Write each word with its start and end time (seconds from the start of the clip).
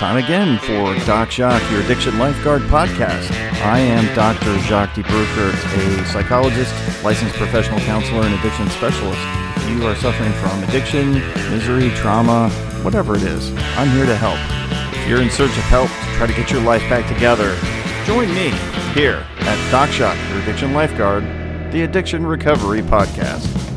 time 0.00 0.16
again 0.16 0.58
for 0.60 0.96
Doc 1.04 1.30
Jacques, 1.30 1.70
your 1.70 1.82
addiction 1.82 2.18
lifeguard 2.18 2.62
podcast. 2.62 3.30
I 3.60 3.80
am 3.80 4.06
Dr. 4.14 4.58
Jacques 4.60 4.94
de 4.94 5.02
Bruckert, 5.02 5.52
a 5.52 6.06
psychologist, 6.06 6.72
licensed 7.04 7.34
professional 7.34 7.78
counselor, 7.80 8.22
and 8.22 8.34
addiction 8.36 8.70
specialist. 8.70 9.20
If 9.56 9.68
you 9.68 9.86
are 9.86 9.94
suffering 9.94 10.32
from 10.32 10.64
addiction, 10.64 11.12
misery, 11.50 11.90
trauma, 11.90 12.48
whatever 12.82 13.14
it 13.14 13.24
is, 13.24 13.54
I'm 13.76 13.90
here 13.90 14.06
to 14.06 14.16
help. 14.16 14.38
If 14.94 15.06
you're 15.06 15.20
in 15.20 15.28
search 15.28 15.50
of 15.50 15.64
help 15.64 15.90
to 15.90 16.16
try 16.16 16.26
to 16.26 16.32
get 16.32 16.50
your 16.50 16.62
life 16.62 16.88
back 16.88 17.06
together, 17.06 17.54
join 18.06 18.32
me 18.34 18.52
here 18.94 19.26
at 19.40 19.70
Doc 19.70 19.90
Jacques, 19.90 20.30
your 20.30 20.40
addiction 20.40 20.72
lifeguard, 20.72 21.24
the 21.72 21.82
Addiction 21.82 22.24
Recovery 22.24 22.80
Podcast. 22.80 23.69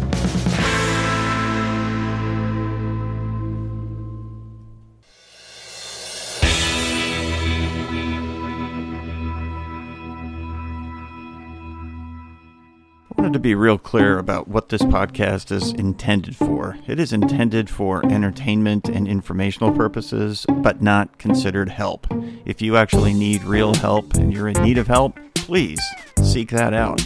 To 13.33 13.39
be 13.39 13.55
real 13.55 13.77
clear 13.77 14.19
about 14.19 14.47
what 14.47 14.69
this 14.69 14.81
podcast 14.83 15.51
is 15.51 15.71
intended 15.71 16.35
for. 16.35 16.77
It 16.87 16.99
is 16.99 17.11
intended 17.11 17.69
for 17.69 18.05
entertainment 18.05 18.87
and 18.87 19.07
informational 19.07 19.73
purposes, 19.73 20.45
but 20.49 20.81
not 20.81 21.17
considered 21.17 21.69
help. 21.69 22.07
If 22.45 22.61
you 22.61 22.77
actually 22.77 23.13
need 23.13 23.43
real 23.43 23.73
help 23.73 24.13
and 24.15 24.31
you're 24.31 24.47
in 24.47 24.61
need 24.61 24.77
of 24.77 24.87
help, 24.87 25.17
please 25.33 25.81
seek 26.21 26.51
that 26.51 26.73
out. 26.73 27.01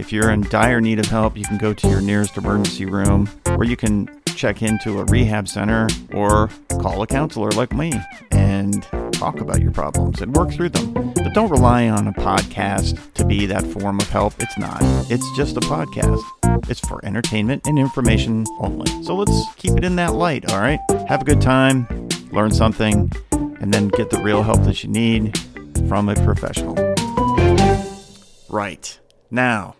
If 0.00 0.12
you're 0.12 0.30
in 0.30 0.42
dire 0.48 0.80
need 0.80 0.98
of 0.98 1.06
help, 1.06 1.36
you 1.36 1.44
can 1.44 1.58
go 1.58 1.74
to 1.74 1.88
your 1.88 2.00
nearest 2.00 2.36
emergency 2.36 2.86
room 2.86 3.28
or 3.46 3.64
you 3.64 3.76
can 3.76 4.08
check 4.36 4.62
into 4.62 4.98
a 4.98 5.04
rehab 5.06 5.48
center 5.48 5.88
or 6.12 6.50
call 6.80 7.00
a 7.02 7.06
counselor 7.06 7.50
like 7.52 7.72
me 7.72 7.92
and 8.30 8.82
talk 9.12 9.40
about 9.40 9.62
your 9.62 9.72
problems 9.72 10.20
and 10.20 10.34
work 10.36 10.52
through 10.52 10.68
them. 10.68 10.92
But 11.14 11.32
don't 11.32 11.50
rely 11.50 11.88
on 11.88 12.06
a 12.06 12.12
podcast 12.12 13.14
to 13.14 13.24
be 13.24 13.46
that 13.46 13.66
form 13.66 13.98
of 13.98 14.08
help. 14.10 14.34
It's 14.38 14.58
not. 14.58 14.78
It's 15.10 15.28
just 15.36 15.56
a 15.56 15.60
podcast. 15.60 16.22
It's 16.68 16.80
for 16.80 17.02
entertainment 17.04 17.66
and 17.66 17.78
information 17.78 18.44
only. 18.60 18.90
So 19.04 19.14
let's 19.16 19.54
keep 19.56 19.72
it 19.76 19.84
in 19.84 19.96
that 19.96 20.14
light, 20.14 20.52
all 20.52 20.60
right? 20.60 20.80
Have 21.08 21.22
a 21.22 21.24
good 21.24 21.40
time, 21.40 21.86
learn 22.30 22.50
something, 22.50 23.10
and 23.32 23.72
then 23.72 23.88
get 23.88 24.10
the 24.10 24.20
real 24.22 24.42
help 24.42 24.62
that 24.64 24.84
you 24.84 24.90
need 24.90 25.38
from 25.88 26.10
a 26.10 26.14
professional. 26.14 26.74
Right. 28.50 28.98
Now, 29.30 29.76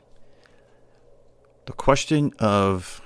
the 1.66 1.72
question 1.72 2.32
of 2.38 3.02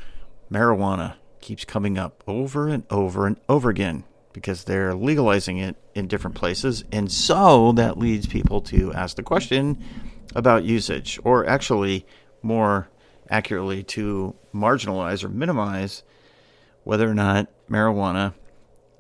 marijuana 0.51 1.15
keeps 1.41 1.65
coming 1.65 1.99
up 1.99 2.23
over 2.27 2.69
and 2.69 2.85
over 2.91 3.27
and 3.27 3.37
over 3.49 3.71
again 3.71 4.05
because 4.33 4.65
they're 4.65 4.95
legalizing 4.95 5.59
it 5.59 5.77
in 5.95 6.07
different 6.07 6.37
places. 6.37 6.85
And 6.93 7.11
so 7.11 7.73
that 7.73 7.99
leads 7.99 8.27
people 8.27 8.61
to 8.63 8.93
ask 8.93 9.17
the 9.17 9.23
question 9.23 9.83
about 10.35 10.65
usage, 10.65 11.19
or 11.25 11.47
actually, 11.47 12.07
more 12.43 12.89
accurately, 13.29 13.83
to 13.83 14.35
marginalize 14.55 15.25
or 15.25 15.29
minimize 15.29 16.03
whether 16.85 17.11
or 17.11 17.15
not 17.15 17.49
marijuana 17.69 18.35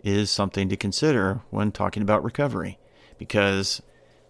is 0.03 0.31
something 0.31 0.69
to 0.69 0.77
consider 0.77 1.43
when 1.51 1.71
talking 1.71 2.03
about 2.03 2.25
recovery. 2.25 2.79
Because, 3.19 3.83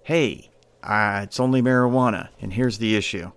hey, 0.03 0.51
uh, 0.83 1.21
it's 1.25 1.41
only 1.41 1.63
marijuana, 1.63 2.29
and 2.41 2.53
here's 2.53 2.79
the 2.79 2.97
issue. 2.97 3.33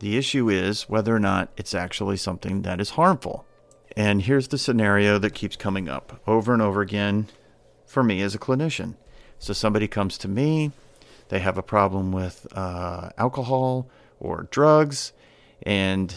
The 0.00 0.16
issue 0.16 0.48
is 0.48 0.88
whether 0.88 1.14
or 1.14 1.20
not 1.20 1.50
it's 1.56 1.74
actually 1.74 2.18
something 2.18 2.62
that 2.62 2.80
is 2.80 2.90
harmful. 2.90 3.44
And 3.96 4.22
here's 4.22 4.48
the 4.48 4.58
scenario 4.58 5.18
that 5.18 5.34
keeps 5.34 5.56
coming 5.56 5.88
up 5.88 6.20
over 6.26 6.52
and 6.52 6.62
over 6.62 6.80
again 6.80 7.28
for 7.86 8.02
me 8.02 8.22
as 8.22 8.34
a 8.34 8.38
clinician. 8.38 8.94
So 9.38 9.52
somebody 9.52 9.88
comes 9.88 10.18
to 10.18 10.28
me, 10.28 10.72
they 11.28 11.38
have 11.40 11.58
a 11.58 11.62
problem 11.62 12.12
with 12.12 12.46
uh, 12.52 13.10
alcohol 13.18 13.88
or 14.20 14.48
drugs, 14.50 15.12
and 15.62 16.14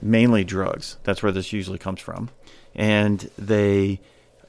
mainly 0.00 0.44
drugs. 0.44 0.98
That's 1.04 1.22
where 1.22 1.32
this 1.32 1.52
usually 1.52 1.78
comes 1.78 2.00
from. 2.00 2.30
And 2.74 3.30
they 3.38 4.00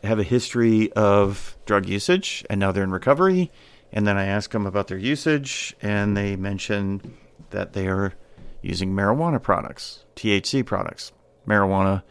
have 0.03 0.19
a 0.19 0.23
history 0.23 0.91
of 0.93 1.55
drug 1.65 1.87
usage, 1.87 2.45
and 2.49 2.59
now 2.59 2.71
they're 2.71 2.83
in 2.83 2.91
recovery. 2.91 3.51
And 3.91 4.05
then 4.05 4.17
I 4.17 4.25
ask 4.25 4.51
them 4.51 4.65
about 4.65 4.87
their 4.87 4.97
usage, 4.97 5.75
and 5.81 6.15
they 6.15 6.35
mention 6.35 7.15
that 7.51 7.73
they 7.73 7.87
are 7.87 8.13
using 8.61 8.91
marijuana 8.93 9.41
products, 9.41 10.03
THC 10.15 10.65
products, 10.65 11.11
marijuana 11.47 12.03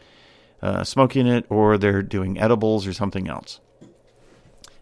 uh, 0.61 0.83
smoking 0.83 1.27
it, 1.27 1.45
or 1.49 1.77
they're 1.77 2.01
doing 2.01 2.39
edibles 2.39 2.87
or 2.87 2.93
something 2.93 3.27
else. 3.27 3.59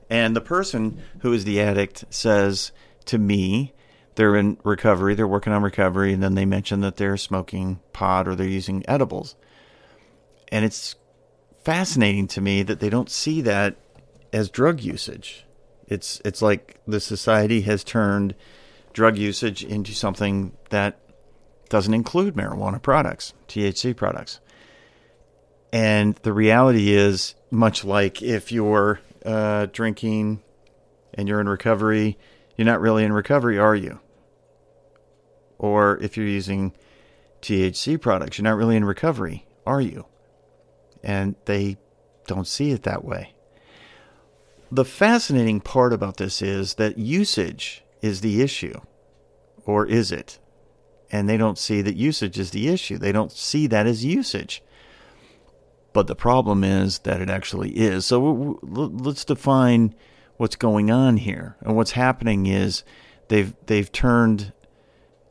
And 0.09 0.35
the 0.35 0.41
person 0.41 1.01
who 1.19 1.33
is 1.33 1.45
the 1.45 1.59
addict 1.59 2.05
says 2.09 2.71
to 3.05 3.17
me, 3.17 3.73
they're 4.15 4.35
in 4.35 4.57
recovery, 4.63 5.15
they're 5.15 5.27
working 5.27 5.51
on 5.53 5.63
recovery, 5.63 6.13
and 6.13 6.23
then 6.23 6.35
they 6.35 6.45
mention 6.45 6.81
that 6.81 6.97
they're 6.97 7.17
smoking 7.17 7.79
pot 7.91 8.27
or 8.27 8.35
they're 8.35 8.47
using 8.47 8.83
edibles. 8.87 9.35
And 10.51 10.63
it's 10.63 10.95
fascinating 11.63 12.27
to 12.29 12.41
me 12.41 12.63
that 12.63 12.79
they 12.79 12.89
don't 12.89 13.09
see 13.09 13.41
that 13.41 13.75
as 14.31 14.49
drug 14.49 14.81
usage. 14.81 15.45
It's 15.87 16.21
it's 16.23 16.41
like 16.41 16.79
the 16.87 16.99
society 16.99 17.61
has 17.61 17.83
turned 17.83 18.35
drug 18.93 19.17
usage 19.17 19.63
into 19.63 19.93
something 19.93 20.53
that 20.69 20.99
doesn't 21.69 21.93
include 21.93 22.35
marijuana 22.35 22.81
products, 22.81 23.33
THC 23.47 23.95
products. 23.95 24.39
And 25.71 26.15
the 26.15 26.33
reality 26.33 26.93
is, 26.93 27.35
much 27.51 27.83
like 27.83 28.21
if 28.21 28.51
you're 28.51 28.99
uh, 29.25 29.67
drinking 29.71 30.41
and 31.13 31.27
you're 31.27 31.41
in 31.41 31.49
recovery, 31.49 32.17
you're 32.55 32.65
not 32.65 32.81
really 32.81 33.03
in 33.03 33.13
recovery, 33.13 33.57
are 33.57 33.75
you? 33.75 33.99
Or 35.57 35.97
if 36.01 36.15
you're 36.15 36.25
using 36.25 36.73
THC 37.41 37.99
products, 37.99 38.37
you're 38.37 38.43
not 38.43 38.57
really 38.57 38.75
in 38.75 38.85
recovery, 38.85 39.45
are 39.65 39.81
you? 39.81 40.05
And 41.03 41.35
they 41.45 41.77
don't 42.27 42.47
see 42.47 42.71
it 42.71 42.83
that 42.83 43.03
way. 43.03 43.33
The 44.71 44.85
fascinating 44.85 45.61
part 45.61 45.93
about 45.93 46.17
this 46.17 46.41
is 46.41 46.75
that 46.75 46.97
usage 46.97 47.83
is 48.01 48.21
the 48.21 48.41
issue, 48.41 48.81
or 49.65 49.85
is 49.85 50.11
it? 50.11 50.39
And 51.11 51.29
they 51.29 51.37
don't 51.37 51.57
see 51.57 51.81
that 51.81 51.95
usage 51.95 52.39
is 52.39 52.51
the 52.51 52.67
issue. 52.67 52.97
They 52.97 53.11
don't 53.11 53.31
see 53.31 53.67
that 53.67 53.85
as 53.85 54.03
usage. 54.03 54.63
But 55.95 56.07
the 56.07 56.15
problem 56.15 56.65
is 56.65 56.99
that 56.99 57.21
it 57.21 57.29
actually 57.29 57.69
is. 57.69 58.05
So 58.05 58.59
let's 58.61 59.23
define 59.23 59.95
what's 60.35 60.57
going 60.57 60.91
on 60.91 61.15
here. 61.15 61.55
And 61.61 61.77
what's 61.77 61.91
happening 61.91 62.47
is 62.47 62.83
they've 63.29 63.53
they've 63.67 63.89
turned 63.89 64.51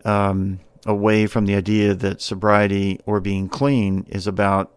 um, 0.07 0.61
away 0.87 1.27
from 1.27 1.45
the 1.45 1.55
idea 1.55 1.95
that 1.95 2.23
sobriety 2.23 2.99
or 3.05 3.21
being 3.21 3.47
clean 3.47 4.07
is 4.09 4.27
about 4.27 4.73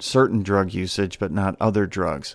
certain 0.00 0.42
drug 0.42 0.74
usage, 0.74 1.20
but 1.20 1.30
not 1.30 1.56
other 1.60 1.86
drugs. 1.86 2.34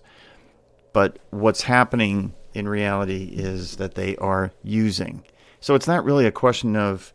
But 0.93 1.19
what's 1.29 1.63
happening 1.63 2.35
in 2.53 2.69
reality 2.69 3.33
is 3.33 3.75
that 3.75 3.95
they 3.95 4.15
are 4.15 4.53
using. 4.63 5.25
So 5.59 5.75
it's 5.75 5.87
not 5.87 6.05
really 6.05 6.25
a 6.25 6.31
question 6.31 6.77
of 6.77 7.11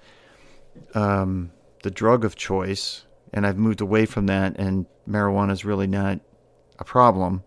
um, 0.94 1.50
the 1.82 1.90
drug 1.90 2.26
of 2.26 2.36
choice 2.36 3.06
and 3.32 3.46
I've 3.46 3.58
moved 3.58 3.80
away 3.80 4.06
from 4.06 4.26
that, 4.26 4.56
and 4.58 4.86
marijuana 5.08 5.52
is 5.52 5.64
really 5.64 5.86
not 5.86 6.20
a 6.78 6.84
problem 6.84 7.44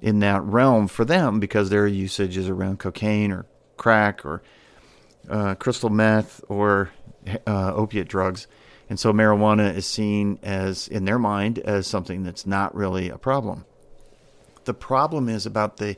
in 0.00 0.20
that 0.20 0.42
realm 0.42 0.88
for 0.88 1.04
them 1.04 1.40
because 1.40 1.70
their 1.70 1.86
usage 1.86 2.36
is 2.36 2.48
around 2.48 2.78
cocaine 2.78 3.32
or 3.32 3.46
crack 3.76 4.24
or 4.24 4.42
uh, 5.28 5.54
crystal 5.54 5.90
meth 5.90 6.44
or 6.48 6.90
uh, 7.46 7.72
opiate 7.74 8.08
drugs. 8.08 8.46
And 8.88 9.00
so 9.00 9.12
marijuana 9.12 9.74
is 9.74 9.86
seen 9.86 10.38
as, 10.42 10.86
in 10.86 11.06
their 11.06 11.18
mind, 11.18 11.58
as 11.58 11.86
something 11.86 12.22
that's 12.22 12.46
not 12.46 12.74
really 12.74 13.08
a 13.08 13.18
problem. 13.18 13.64
The 14.64 14.74
problem 14.74 15.28
is 15.28 15.46
about 15.46 15.78
the, 15.78 15.96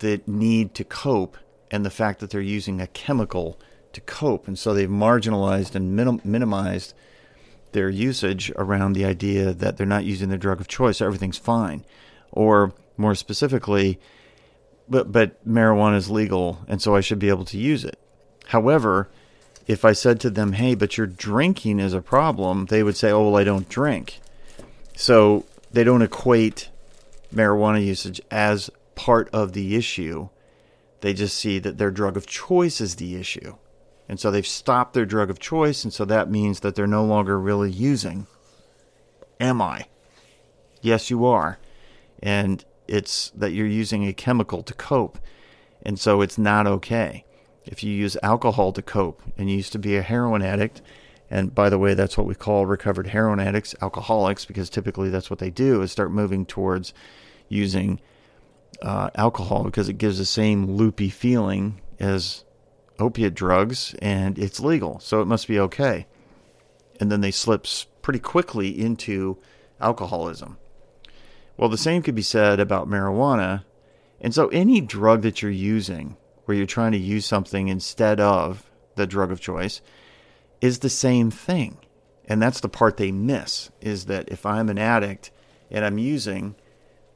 the 0.00 0.20
need 0.26 0.74
to 0.74 0.84
cope 0.84 1.38
and 1.70 1.84
the 1.84 1.90
fact 1.90 2.20
that 2.20 2.30
they're 2.30 2.40
using 2.40 2.80
a 2.80 2.86
chemical 2.86 3.58
to 3.92 4.00
cope. 4.02 4.46
And 4.46 4.58
so 4.58 4.74
they've 4.74 4.88
marginalized 4.88 5.74
and 5.74 5.96
minim- 5.96 6.20
minimized 6.24 6.92
their 7.72 7.88
usage 7.88 8.52
around 8.56 8.92
the 8.92 9.04
idea 9.04 9.52
that 9.52 9.76
they're 9.76 9.86
not 9.86 10.04
using 10.04 10.28
their 10.28 10.38
drug 10.38 10.60
of 10.60 10.68
choice, 10.68 11.00
everything's 11.00 11.38
fine. 11.38 11.84
Or 12.32 12.72
more 12.96 13.14
specifically, 13.14 13.98
but 14.88 15.12
but 15.12 15.46
marijuana 15.46 15.96
is 15.96 16.10
legal 16.10 16.64
and 16.66 16.80
so 16.82 16.96
I 16.96 17.00
should 17.00 17.18
be 17.18 17.28
able 17.28 17.44
to 17.46 17.58
use 17.58 17.84
it. 17.84 17.98
However, 18.46 19.08
if 19.66 19.84
I 19.84 19.92
said 19.92 20.18
to 20.20 20.30
them, 20.30 20.52
"Hey, 20.52 20.74
but 20.74 20.96
your 20.96 21.06
drinking 21.06 21.78
is 21.78 21.92
a 21.92 22.00
problem," 22.00 22.66
they 22.66 22.82
would 22.82 22.96
say, 22.96 23.10
"Oh, 23.10 23.30
well, 23.30 23.40
I 23.40 23.44
don't 23.44 23.68
drink." 23.68 24.20
So 24.96 25.44
they 25.70 25.84
don't 25.84 26.02
equate 26.02 26.70
marijuana 27.34 27.84
usage 27.84 28.20
as 28.30 28.70
part 28.94 29.28
of 29.32 29.52
the 29.52 29.76
issue. 29.76 30.28
They 31.00 31.12
just 31.12 31.36
see 31.36 31.58
that 31.60 31.78
their 31.78 31.90
drug 31.90 32.16
of 32.16 32.26
choice 32.26 32.80
is 32.80 32.96
the 32.96 33.14
issue. 33.16 33.54
And 34.08 34.18
so 34.18 34.30
they've 34.30 34.46
stopped 34.46 34.94
their 34.94 35.04
drug 35.04 35.28
of 35.28 35.38
choice, 35.38 35.84
and 35.84 35.92
so 35.92 36.04
that 36.06 36.30
means 36.30 36.60
that 36.60 36.74
they're 36.74 36.86
no 36.86 37.04
longer 37.04 37.38
really 37.38 37.70
using. 37.70 38.26
Am 39.38 39.60
I? 39.60 39.86
Yes, 40.80 41.10
you 41.10 41.26
are. 41.26 41.58
And 42.22 42.64
it's 42.86 43.30
that 43.30 43.52
you're 43.52 43.66
using 43.66 44.06
a 44.06 44.12
chemical 44.12 44.62
to 44.62 44.74
cope. 44.74 45.18
And 45.82 46.00
so 46.00 46.22
it's 46.22 46.38
not 46.38 46.66
okay. 46.66 47.24
If 47.66 47.84
you 47.84 47.92
use 47.92 48.16
alcohol 48.22 48.72
to 48.72 48.82
cope 48.82 49.22
and 49.36 49.50
you 49.50 49.56
used 49.56 49.72
to 49.72 49.78
be 49.78 49.96
a 49.96 50.02
heroin 50.02 50.42
addict, 50.42 50.80
and 51.30 51.54
by 51.54 51.68
the 51.68 51.78
way, 51.78 51.92
that's 51.92 52.16
what 52.16 52.26
we 52.26 52.34
call 52.34 52.64
recovered 52.64 53.08
heroin 53.08 53.40
addicts, 53.40 53.74
alcoholics, 53.82 54.46
because 54.46 54.70
typically 54.70 55.10
that's 55.10 55.28
what 55.28 55.38
they 55.38 55.50
do 55.50 55.82
is 55.82 55.92
start 55.92 56.10
moving 56.10 56.46
towards 56.46 56.94
using 57.48 58.00
uh, 58.80 59.10
alcohol 59.14 59.64
because 59.64 59.88
it 59.88 59.98
gives 59.98 60.18
the 60.18 60.24
same 60.24 60.76
loopy 60.76 61.10
feeling 61.10 61.80
as 62.00 62.44
opiate 62.98 63.34
drugs 63.34 63.94
and 64.00 64.38
it's 64.38 64.60
legal, 64.60 65.00
so 65.00 65.20
it 65.20 65.26
must 65.26 65.48
be 65.48 65.58
okay. 65.60 66.06
And 67.00 67.12
then 67.12 67.20
they 67.20 67.30
slip 67.30 67.66
pretty 68.02 68.18
quickly 68.18 68.68
into 68.68 69.38
alcoholism. 69.80 70.58
Well, 71.56 71.68
the 71.68 71.78
same 71.78 72.02
could 72.02 72.14
be 72.14 72.22
said 72.22 72.60
about 72.60 72.88
marijuana. 72.88 73.64
And 74.20 74.34
so, 74.34 74.48
any 74.48 74.80
drug 74.80 75.22
that 75.22 75.42
you're 75.42 75.50
using, 75.50 76.16
where 76.44 76.56
you're 76.56 76.66
trying 76.66 76.92
to 76.92 76.98
use 76.98 77.26
something 77.26 77.68
instead 77.68 78.20
of 78.20 78.68
the 78.96 79.06
drug 79.06 79.30
of 79.30 79.40
choice, 79.40 79.80
is 80.60 80.80
the 80.80 80.90
same 80.90 81.30
thing. 81.30 81.78
And 82.26 82.42
that's 82.42 82.60
the 82.60 82.68
part 82.68 82.96
they 82.96 83.12
miss 83.12 83.70
is 83.80 84.06
that 84.06 84.28
if 84.28 84.44
I'm 84.44 84.68
an 84.68 84.78
addict 84.78 85.30
and 85.70 85.84
I'm 85.84 85.98
using, 85.98 86.56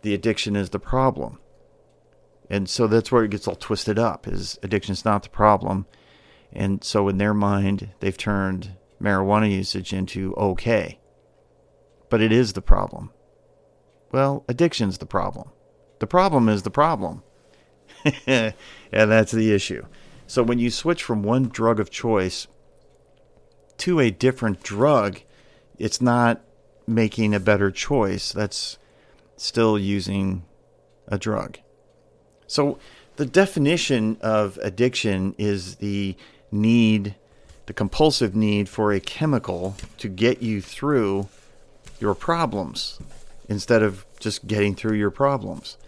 the 0.03 0.15
addiction 0.15 0.57
is 0.57 0.71
the 0.71 0.79
problem. 0.79 1.39
And 2.51 2.69
so 2.69 2.87
that's 2.87 3.11
where 3.11 3.25
it 3.25 3.31
gets 3.31 3.49
all 3.49 3.55
twisted 3.55 3.99
up 3.99 4.29
is 4.29 4.59
addiction's 4.63 5.05
not 5.05 5.23
the 5.23 5.29
problem. 5.29 5.87
And 6.53 6.85
so 6.85 7.09
in 7.09 7.19
their 7.19 7.35
mind, 7.35 7.91
they've 8.01 8.17
turned 8.17 8.77
marijuana 9.01 9.51
usage 9.51 9.93
into 9.93 10.35
okay. 10.35 10.99
But 12.11 12.21
it 12.21 12.31
is 12.31 12.53
the 12.53 12.63
problem. 12.63 13.11
Well, 14.13 14.45
addiction's 14.49 14.99
the 14.99 15.07
problem. 15.07 15.51
The 15.99 16.07
problem 16.07 16.49
is 16.49 16.63
the 16.63 16.71
problem. 16.71 17.23
and 18.27 18.55
that's 18.91 19.33
the 19.33 19.53
issue. 19.53 19.87
So 20.27 20.43
when 20.43 20.59
you 20.59 20.71
switch 20.71 21.03
from 21.03 21.23
one 21.23 21.49
drug 21.49 21.81
of 21.81 21.91
choice 21.91 22.47
to 23.79 24.01
a 24.01 24.11
different 24.11 24.63
drug, 24.63 25.21
it's 25.79 26.01
not 26.01 26.43
making 26.87 27.35
a 27.35 27.41
better 27.41 27.71
choice. 27.71 28.33
That's 28.33 28.79
still 29.37 29.79
using 29.79 30.45
a 31.09 31.19
drug. 31.19 31.59
So, 32.53 32.79
the 33.17 33.25
definition 33.25 34.19
of 34.21 34.59
addiction 34.59 35.35
is 35.39 35.77
the 35.77 36.17
need, 36.51 37.15
the 37.65 37.73
compulsive 37.73 38.37
need 38.37 38.69
for 38.69 38.93
a 38.93 39.01
chemical 39.01 39.75
to 39.97 40.09
get 40.09 40.43
you 40.43 40.61
through 40.61 41.29
your 41.99 42.15
problems 42.15 42.99
instead 43.49 43.83
of 43.83 44.05
just 44.21 44.47
getting 44.47 44.75
through 44.75 44.99
your 44.99 45.11
problems. 45.11 45.79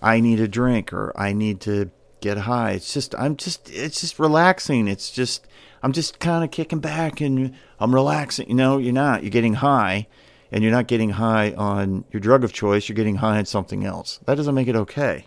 I 0.00 0.20
need 0.20 0.38
a 0.38 0.46
drink 0.46 0.92
or 0.92 1.12
I 1.16 1.32
need 1.32 1.60
to 1.62 1.90
get 2.20 2.38
high. 2.38 2.72
It's 2.72 2.94
just, 2.94 3.12
I'm 3.16 3.36
just, 3.36 3.68
it's 3.68 4.00
just 4.00 4.20
relaxing. 4.20 4.86
It's 4.86 5.10
just, 5.10 5.44
I'm 5.82 5.90
just 5.90 6.20
kind 6.20 6.44
of 6.44 6.52
kicking 6.52 6.78
back 6.78 7.20
and 7.20 7.52
I'm 7.80 7.92
relaxing. 7.92 8.48
You 8.48 8.54
know, 8.54 8.78
you're 8.78 8.92
not. 8.92 9.24
You're 9.24 9.30
getting 9.30 9.54
high 9.54 10.06
and 10.52 10.62
you're 10.62 10.72
not 10.72 10.86
getting 10.86 11.10
high 11.10 11.50
on 11.54 12.04
your 12.12 12.20
drug 12.20 12.44
of 12.44 12.52
choice. 12.52 12.88
You're 12.88 12.94
getting 12.94 13.16
high 13.16 13.38
on 13.38 13.46
something 13.46 13.84
else. 13.84 14.20
That 14.26 14.36
doesn't 14.36 14.54
make 14.54 14.68
it 14.68 14.76
okay 14.76 15.26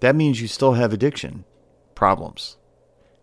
that 0.00 0.16
means 0.16 0.40
you 0.40 0.48
still 0.48 0.74
have 0.74 0.92
addiction 0.92 1.44
problems. 1.94 2.56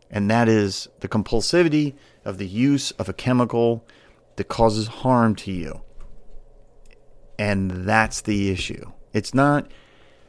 And 0.09 0.29
that 0.29 0.47
is 0.47 0.87
the 0.99 1.07
compulsivity 1.07 1.95
of 2.23 2.37
the 2.37 2.47
use 2.47 2.91
of 2.91 3.09
a 3.09 3.13
chemical 3.13 3.85
that 4.35 4.47
causes 4.47 4.87
harm 4.87 5.35
to 5.37 5.51
you. 5.51 5.81
And 7.39 7.87
that's 7.87 8.21
the 8.21 8.51
issue. 8.51 8.91
It's 9.11 9.33
not, 9.33 9.71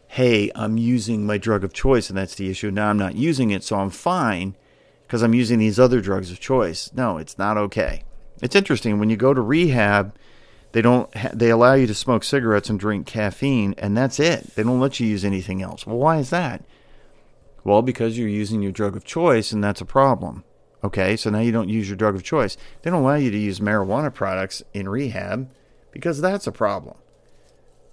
hey, 0.08 0.50
I'm 0.54 0.78
using 0.78 1.26
my 1.26 1.38
drug 1.38 1.64
of 1.64 1.72
choice 1.72 2.08
and 2.08 2.16
that's 2.16 2.34
the 2.34 2.50
issue. 2.50 2.70
Now 2.70 2.88
I'm 2.88 2.98
not 2.98 3.14
using 3.14 3.50
it, 3.50 3.62
so 3.62 3.76
I'm 3.76 3.90
fine 3.90 4.56
because 5.02 5.22
I'm 5.22 5.34
using 5.34 5.58
these 5.58 5.78
other 5.78 6.00
drugs 6.00 6.30
of 6.30 6.40
choice. 6.40 6.90
No, 6.94 7.18
it's 7.18 7.38
not 7.38 7.58
okay. 7.58 8.04
It's 8.42 8.56
interesting 8.56 8.98
when 8.98 9.10
you 9.10 9.16
go 9.16 9.34
to 9.34 9.40
rehab 9.40 10.14
they 10.74 10.82
don't. 10.82 11.14
Ha- 11.16 11.30
they 11.32 11.50
allow 11.50 11.74
you 11.74 11.86
to 11.86 11.94
smoke 11.94 12.24
cigarettes 12.24 12.68
and 12.68 12.80
drink 12.80 13.06
caffeine, 13.06 13.76
and 13.78 13.96
that's 13.96 14.18
it. 14.18 14.56
They 14.56 14.64
don't 14.64 14.80
let 14.80 14.98
you 14.98 15.06
use 15.06 15.24
anything 15.24 15.62
else. 15.62 15.86
Well, 15.86 15.98
why 15.98 16.18
is 16.18 16.30
that? 16.30 16.64
Well, 17.62 17.80
because 17.80 18.18
you're 18.18 18.28
using 18.28 18.60
your 18.60 18.72
drug 18.72 18.96
of 18.96 19.04
choice, 19.04 19.52
and 19.52 19.62
that's 19.62 19.80
a 19.80 19.86
problem. 19.86 20.42
Okay, 20.82 21.16
so 21.16 21.30
now 21.30 21.38
you 21.38 21.52
don't 21.52 21.68
use 21.68 21.88
your 21.88 21.96
drug 21.96 22.16
of 22.16 22.24
choice. 22.24 22.56
They 22.82 22.90
don't 22.90 23.02
allow 23.02 23.14
you 23.14 23.30
to 23.30 23.38
use 23.38 23.60
marijuana 23.60 24.12
products 24.12 24.64
in 24.72 24.88
rehab 24.88 25.48
because 25.92 26.20
that's 26.20 26.48
a 26.48 26.52
problem. 26.52 26.96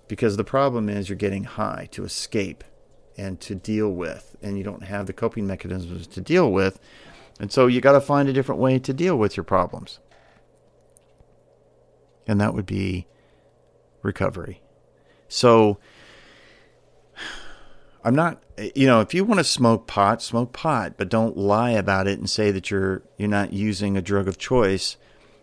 Because 0.08 0.36
the 0.36 0.44
problem 0.44 0.90
is 0.90 1.08
you're 1.08 1.16
getting 1.16 1.44
high 1.44 1.88
to 1.92 2.04
escape 2.04 2.64
and 3.16 3.40
to 3.42 3.54
deal 3.54 3.92
with, 3.92 4.36
and 4.42 4.58
you 4.58 4.64
don't 4.64 4.86
have 4.86 5.06
the 5.06 5.14
coping 5.14 5.46
mechanisms 5.46 6.08
to 6.08 6.20
deal 6.20 6.52
with. 6.52 6.80
And 7.40 7.52
so 7.52 7.68
you 7.68 7.80
got 7.80 7.92
to 7.92 8.02
find 8.02 8.28
a 8.28 8.34
different 8.34 8.60
way 8.60 8.80
to 8.80 8.92
deal 8.92 9.18
with 9.18 9.38
your 9.38 9.44
problems 9.44 10.00
and 12.28 12.40
that 12.40 12.54
would 12.54 12.66
be 12.66 13.08
recovery. 14.02 14.62
So 15.28 15.78
I'm 18.04 18.16
not 18.16 18.44
you 18.76 18.86
know, 18.86 19.02
if 19.02 19.14
you 19.14 19.24
want 19.24 19.40
to 19.40 19.44
smoke 19.44 19.88
pot, 19.88 20.22
smoke 20.22 20.54
pot, 20.54 20.94
but 20.98 21.10
don't 21.10 21.38
lie 21.38 21.72
about 21.72 22.08
it 22.08 22.20
and 22.20 22.30
say 22.30 22.52
that 22.52 22.70
you're 22.70 23.02
you're 23.18 23.30
not 23.30 23.54
using 23.54 23.98
a 23.98 24.02
drug 24.02 24.28
of 24.28 24.38
choice, 24.38 24.98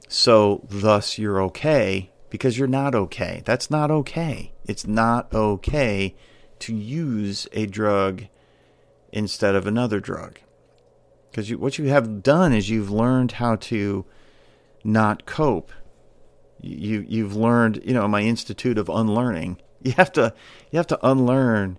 so 0.08 0.66
thus 0.69 1.19
you're 1.19 1.42
okay 1.42 2.10
because 2.30 2.58
you're 2.58 2.69
not 2.69 2.94
okay. 2.94 3.42
That's 3.44 3.70
not 3.70 3.90
okay. 3.90 4.52
It's 4.66 4.86
not 4.86 5.32
okay 5.34 6.14
to 6.60 6.75
use 6.75 7.48
a 7.52 7.66
drug 7.66 8.25
instead 9.12 9.54
of 9.54 9.66
another 9.66 10.00
drug. 10.00 10.38
Because 11.30 11.54
what 11.54 11.78
you 11.78 11.88
have 11.88 12.22
done 12.22 12.52
is 12.52 12.70
you've 12.70 12.90
learned 12.90 13.32
how 13.32 13.56
to 13.56 14.04
not 14.84 15.26
cope 15.26 15.72
you 16.60 17.05
you've 17.08 17.37
learned 17.37 17.81
you 17.84 17.94
know 17.94 18.06
my 18.08 18.22
institute 18.22 18.78
of 18.78 18.88
unlearning 18.88 19.58
you 19.82 19.93
have 19.93 20.12
to 20.12 20.34
you 20.70 20.76
have 20.76 20.87
to 20.87 20.99
unlearn 21.06 21.78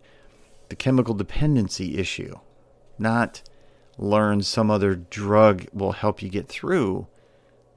the 0.69 0.75
chemical 0.75 1.13
dependency 1.13 1.97
issue 1.97 2.35
not 2.97 3.41
learn 3.97 4.41
some 4.41 4.71
other 4.71 4.95
drug 4.95 5.65
will 5.73 5.91
help 5.91 6.21
you 6.21 6.29
get 6.29 6.47
through 6.47 7.07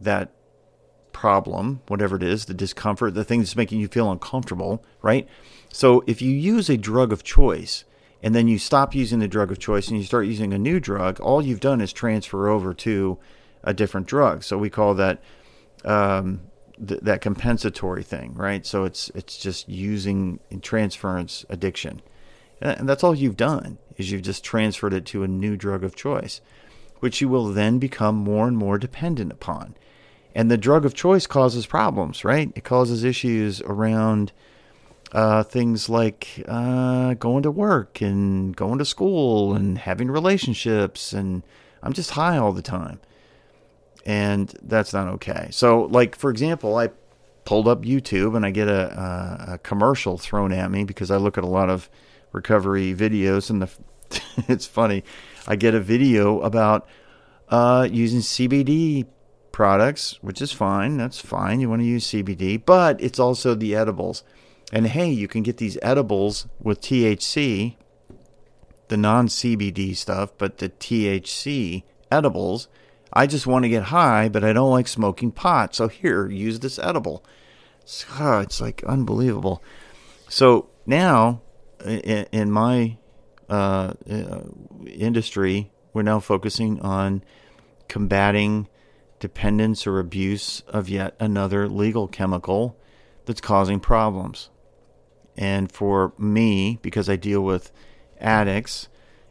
that 0.00 0.32
problem 1.12 1.80
whatever 1.88 2.16
it 2.16 2.22
is 2.22 2.46
the 2.46 2.54
discomfort 2.54 3.14
the 3.14 3.24
thing 3.24 3.40
that's 3.40 3.56
making 3.56 3.80
you 3.80 3.88
feel 3.88 4.10
uncomfortable 4.10 4.84
right? 5.02 5.28
So 5.72 6.04
if 6.06 6.22
you 6.22 6.30
use 6.30 6.68
a 6.68 6.76
drug 6.76 7.12
of 7.12 7.24
choice 7.24 7.84
and 8.22 8.34
then 8.34 8.46
you 8.46 8.58
stop 8.58 8.94
using 8.94 9.18
the 9.18 9.28
drug 9.28 9.50
of 9.50 9.58
choice 9.58 9.88
and 9.88 9.98
you 9.98 10.04
start 10.04 10.26
using 10.26 10.52
a 10.54 10.58
new 10.58 10.80
drug 10.80 11.20
all 11.20 11.42
you've 11.42 11.60
done 11.60 11.80
is 11.80 11.92
transfer 11.92 12.48
over 12.48 12.72
to 12.74 13.18
a 13.64 13.74
different 13.74 14.06
drug. 14.06 14.42
So 14.42 14.58
we 14.58 14.70
call 14.70 14.94
that 14.94 15.22
um, 15.84 16.40
th- 16.86 17.00
that 17.00 17.20
compensatory 17.20 18.02
thing, 18.02 18.34
right? 18.34 18.66
So 18.66 18.84
it's 18.84 19.10
it's 19.14 19.38
just 19.38 19.68
using 19.68 20.40
transference 20.60 21.44
addiction, 21.48 22.02
and 22.60 22.88
that's 22.88 23.04
all 23.04 23.14
you've 23.14 23.36
done 23.36 23.78
is 23.96 24.10
you've 24.10 24.22
just 24.22 24.44
transferred 24.44 24.94
it 24.94 25.06
to 25.06 25.22
a 25.22 25.28
new 25.28 25.56
drug 25.56 25.84
of 25.84 25.94
choice, 25.94 26.40
which 27.00 27.20
you 27.20 27.28
will 27.28 27.48
then 27.48 27.78
become 27.78 28.16
more 28.16 28.48
and 28.48 28.56
more 28.56 28.78
dependent 28.78 29.32
upon. 29.32 29.74
And 30.34 30.50
the 30.50 30.56
drug 30.56 30.86
of 30.86 30.94
choice 30.94 31.26
causes 31.26 31.66
problems, 31.66 32.24
right? 32.24 32.50
It 32.54 32.64
causes 32.64 33.04
issues 33.04 33.60
around 33.60 34.32
uh, 35.12 35.42
things 35.42 35.90
like 35.90 36.42
uh, 36.48 37.14
going 37.14 37.42
to 37.42 37.50
work 37.50 38.00
and 38.00 38.56
going 38.56 38.78
to 38.78 38.84
school 38.86 39.54
and 39.54 39.76
having 39.76 40.10
relationships, 40.10 41.12
and 41.12 41.42
I'm 41.82 41.92
just 41.92 42.12
high 42.12 42.38
all 42.38 42.52
the 42.52 42.62
time 42.62 43.00
and 44.04 44.52
that's 44.62 44.92
not 44.92 45.08
okay. 45.08 45.48
So, 45.50 45.82
like 45.82 46.16
for 46.16 46.30
example, 46.30 46.76
I 46.76 46.90
pulled 47.44 47.68
up 47.68 47.82
YouTube 47.82 48.36
and 48.36 48.46
I 48.46 48.50
get 48.50 48.68
a, 48.68 49.46
a, 49.48 49.52
a 49.54 49.58
commercial 49.58 50.18
thrown 50.18 50.52
at 50.52 50.70
me 50.70 50.84
because 50.84 51.10
I 51.10 51.16
look 51.16 51.36
at 51.36 51.44
a 51.44 51.48
lot 51.48 51.70
of 51.70 51.90
recovery 52.32 52.94
videos, 52.94 53.50
and 53.50 53.62
the 53.62 53.70
it's 54.48 54.66
funny. 54.66 55.04
I 55.46 55.56
get 55.56 55.74
a 55.74 55.80
video 55.80 56.40
about 56.40 56.86
uh, 57.48 57.88
using 57.90 58.20
CBD 58.20 59.06
products, 59.50 60.18
which 60.22 60.40
is 60.40 60.52
fine. 60.52 60.96
That's 60.96 61.18
fine. 61.18 61.60
You 61.60 61.68
want 61.68 61.82
to 61.82 61.86
use 61.86 62.06
CBD, 62.06 62.64
but 62.64 63.00
it's 63.00 63.18
also 63.18 63.54
the 63.54 63.74
edibles. 63.74 64.24
And 64.72 64.86
hey, 64.86 65.10
you 65.10 65.28
can 65.28 65.42
get 65.42 65.58
these 65.58 65.76
edibles 65.82 66.46
with 66.60 66.80
THC, 66.80 67.76
the 68.88 68.96
non 68.96 69.28
CBD 69.28 69.94
stuff, 69.96 70.32
but 70.38 70.58
the 70.58 70.70
THC 70.70 71.82
edibles 72.10 72.68
I 73.12 73.26
just 73.26 73.46
want 73.46 73.64
to 73.64 73.68
get 73.68 73.84
high, 73.84 74.28
but 74.28 74.44
I 74.44 74.52
don't 74.52 74.70
like 74.70 74.88
smoking 74.88 75.32
pot. 75.32 75.74
So 75.74 75.88
here, 75.88 76.28
use 76.28 76.60
this 76.60 76.78
edible. 76.78 77.24
It's, 77.82 78.06
oh, 78.18 78.40
it's 78.40 78.60
like 78.60 78.82
unbelievable. 78.84 79.62
So 80.28 80.70
now, 80.86 81.42
in, 81.84 82.26
in 82.32 82.50
my 82.50 82.96
uh, 83.50 83.94
uh, 84.10 84.40
industry, 84.86 85.70
we're 85.92 86.02
now 86.02 86.20
focusing 86.20 86.80
on 86.80 87.22
combating 87.88 88.68
dependence 89.20 89.86
or 89.86 89.98
abuse 89.98 90.62
of 90.68 90.88
yet 90.88 91.14
another 91.20 91.68
legal 91.68 92.08
chemical 92.08 92.78
that's 93.26 93.40
causing 93.40 93.78
problems. 93.78 94.48
And 95.36 95.70
for 95.70 96.12
me, 96.18 96.78
because 96.82 97.08
I 97.08 97.16
deal 97.16 97.42
with 97.42 97.70
addicts, 98.20 98.88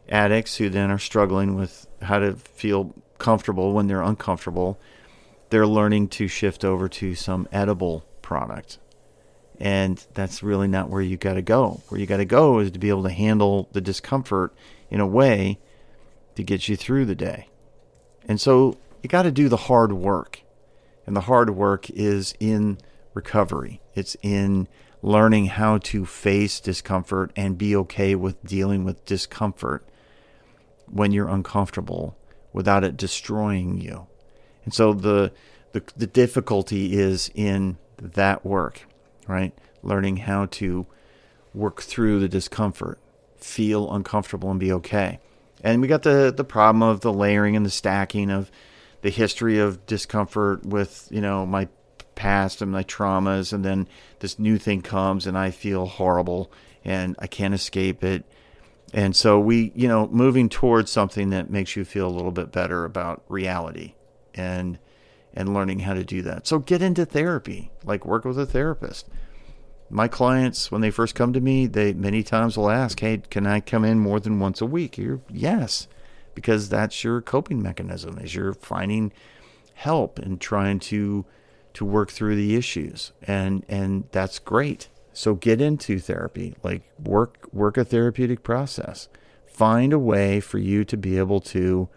addicts 0.08 0.56
who 0.56 0.68
then 0.68 0.90
are 0.90 0.98
struggling 0.98 1.56
with 1.56 1.86
how 2.00 2.18
to 2.18 2.34
feel 2.34 2.94
comfortable 3.22 3.72
when 3.72 3.86
they're 3.86 4.02
uncomfortable, 4.02 4.80
they're 5.50 5.66
learning 5.66 6.08
to 6.08 6.26
shift 6.26 6.64
over 6.64 6.88
to 6.88 7.14
some 7.14 7.46
edible 7.52 8.04
product. 8.20 8.78
And 9.60 10.04
that's 10.12 10.42
really 10.42 10.66
not 10.66 10.90
where 10.90 11.00
you 11.00 11.16
got 11.16 11.34
to 11.34 11.42
go. 11.42 11.80
Where 11.88 12.00
you 12.00 12.06
got 12.06 12.16
to 12.16 12.24
go 12.24 12.58
is 12.58 12.72
to 12.72 12.80
be 12.80 12.88
able 12.88 13.04
to 13.04 13.10
handle 13.10 13.68
the 13.70 13.80
discomfort 13.80 14.52
in 14.90 14.98
a 14.98 15.06
way 15.06 15.60
to 16.34 16.42
get 16.42 16.68
you 16.68 16.74
through 16.74 17.04
the 17.04 17.14
day. 17.14 17.48
And 18.26 18.40
so 18.40 18.76
you 19.02 19.08
got 19.08 19.22
to 19.22 19.30
do 19.30 19.48
the 19.48 19.56
hard 19.56 19.92
work. 19.92 20.42
And 21.06 21.14
the 21.14 21.22
hard 21.22 21.50
work 21.50 21.88
is 21.90 22.34
in 22.40 22.78
recovery, 23.14 23.80
it's 23.94 24.16
in 24.22 24.66
learning 25.00 25.46
how 25.46 25.78
to 25.78 26.06
face 26.06 26.58
discomfort 26.58 27.30
and 27.36 27.58
be 27.58 27.76
okay 27.76 28.14
with 28.14 28.42
dealing 28.44 28.84
with 28.84 29.04
discomfort 29.04 29.86
when 30.86 31.12
you're 31.12 31.28
uncomfortable 31.28 32.16
without 32.52 32.84
it 32.84 32.96
destroying 32.96 33.80
you. 33.80 34.06
And 34.64 34.72
so 34.72 34.92
the 34.92 35.32
the, 35.72 35.82
the 35.96 36.06
difficulty 36.06 36.92
is 36.92 37.30
in 37.34 37.78
that 37.98 38.44
work, 38.44 38.82
right? 39.26 39.54
Learning 39.82 40.18
how 40.18 40.46
to 40.46 40.86
work 41.54 41.80
through 41.80 42.20
the 42.20 42.28
discomfort, 42.28 42.98
feel 43.38 43.90
uncomfortable 43.92 44.50
and 44.50 44.60
be 44.60 44.72
okay. 44.72 45.18
And 45.62 45.80
we 45.80 45.88
got 45.88 46.02
the 46.02 46.32
the 46.34 46.44
problem 46.44 46.82
of 46.82 47.00
the 47.00 47.12
layering 47.12 47.56
and 47.56 47.64
the 47.64 47.70
stacking 47.70 48.30
of 48.30 48.50
the 49.02 49.10
history 49.10 49.58
of 49.58 49.84
discomfort 49.86 50.64
with, 50.64 51.08
you 51.10 51.20
know, 51.20 51.44
my 51.44 51.68
past 52.14 52.62
and 52.62 52.70
my 52.70 52.84
traumas 52.84 53.52
and 53.52 53.64
then 53.64 53.88
this 54.20 54.38
new 54.38 54.58
thing 54.58 54.82
comes 54.82 55.26
and 55.26 55.36
I 55.36 55.50
feel 55.50 55.86
horrible 55.86 56.52
and 56.84 57.16
I 57.18 57.26
can't 57.26 57.54
escape 57.54 58.04
it. 58.04 58.24
And 58.92 59.16
so 59.16 59.40
we, 59.40 59.72
you 59.74 59.88
know, 59.88 60.06
moving 60.08 60.48
towards 60.48 60.90
something 60.90 61.30
that 61.30 61.50
makes 61.50 61.76
you 61.76 61.84
feel 61.84 62.06
a 62.06 62.12
little 62.12 62.30
bit 62.30 62.52
better 62.52 62.84
about 62.84 63.22
reality 63.28 63.94
and 64.34 64.78
and 65.34 65.54
learning 65.54 65.80
how 65.80 65.94
to 65.94 66.04
do 66.04 66.20
that. 66.20 66.46
So 66.46 66.58
get 66.58 66.82
into 66.82 67.06
therapy, 67.06 67.70
like 67.84 68.04
work 68.04 68.26
with 68.26 68.38
a 68.38 68.44
therapist. 68.44 69.08
My 69.88 70.06
clients, 70.06 70.70
when 70.70 70.82
they 70.82 70.90
first 70.90 71.14
come 71.14 71.32
to 71.32 71.40
me, 71.40 71.66
they 71.66 71.94
many 71.94 72.22
times 72.22 72.56
will 72.56 72.70
ask, 72.70 73.00
"Hey, 73.00 73.22
can 73.30 73.46
I 73.46 73.60
come 73.60 73.84
in 73.84 73.98
more 73.98 74.20
than 74.20 74.40
once 74.40 74.60
a 74.60 74.66
week?" 74.66 74.98
You're, 74.98 75.20
yes, 75.30 75.88
because 76.34 76.68
that's 76.68 77.02
your 77.02 77.22
coping 77.22 77.62
mechanism. 77.62 78.18
Is 78.18 78.34
you're 78.34 78.54
finding 78.54 79.12
help 79.74 80.18
and 80.18 80.40
trying 80.40 80.78
to 80.80 81.24
to 81.74 81.84
work 81.84 82.10
through 82.10 82.36
the 82.36 82.56
issues, 82.56 83.12
and 83.22 83.64
and 83.68 84.04
that's 84.12 84.38
great. 84.38 84.88
So 85.12 85.34
get 85.34 85.60
into 85.60 85.98
therapy, 85.98 86.54
like 86.62 86.82
work 87.02 87.48
work 87.52 87.76
a 87.76 87.84
therapeutic 87.84 88.42
process. 88.42 89.08
Find 89.46 89.92
a 89.92 89.98
way 89.98 90.40
for 90.40 90.58
you 90.58 90.84
to 90.84 90.96
be 90.96 91.18
able 91.18 91.40
to 91.40 91.88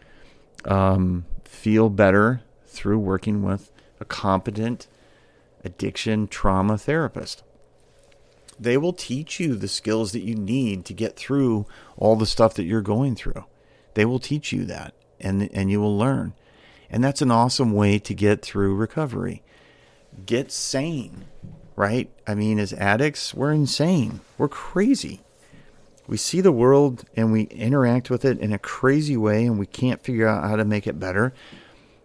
um, 0.65 1.25
feel 1.43 1.89
better 1.89 2.41
through 2.67 2.99
working 2.99 3.41
with 3.41 3.71
a 3.99 4.05
competent 4.05 4.87
addiction 5.63 6.27
trauma 6.27 6.77
therapist. 6.77 7.43
They 8.59 8.77
will 8.77 8.93
teach 8.93 9.39
you 9.39 9.55
the 9.55 9.67
skills 9.67 10.11
that 10.11 10.21
you 10.21 10.35
need 10.35 10.85
to 10.85 10.93
get 10.93 11.15
through 11.15 11.65
all 11.97 12.15
the 12.15 12.25
stuff 12.25 12.53
that 12.55 12.63
you're 12.63 12.81
going 12.81 13.15
through. 13.15 13.45
They 13.93 14.05
will 14.05 14.19
teach 14.19 14.51
you 14.51 14.65
that 14.65 14.93
and 15.19 15.49
and 15.53 15.71
you 15.71 15.79
will 15.79 15.97
learn. 15.97 16.33
And 16.89 17.03
that's 17.03 17.21
an 17.21 17.31
awesome 17.31 17.71
way 17.73 17.99
to 17.99 18.13
get 18.13 18.41
through 18.41 18.75
recovery. 18.75 19.41
Get 20.25 20.51
sane, 20.51 21.25
right? 21.75 22.09
I 22.25 22.35
mean, 22.35 22.59
as 22.59 22.73
addicts, 22.73 23.33
we're 23.33 23.51
insane. 23.51 24.21
We're 24.37 24.47
crazy. 24.47 25.21
We 26.07 26.17
see 26.17 26.41
the 26.41 26.51
world 26.51 27.03
and 27.15 27.31
we 27.31 27.43
interact 27.43 28.09
with 28.09 28.25
it 28.25 28.39
in 28.39 28.53
a 28.53 28.59
crazy 28.59 29.17
way 29.17 29.45
and 29.45 29.57
we 29.57 29.65
can't 29.65 30.03
figure 30.03 30.27
out 30.27 30.43
how 30.43 30.55
to 30.55 30.65
make 30.65 30.87
it 30.87 30.99
better. 30.99 31.33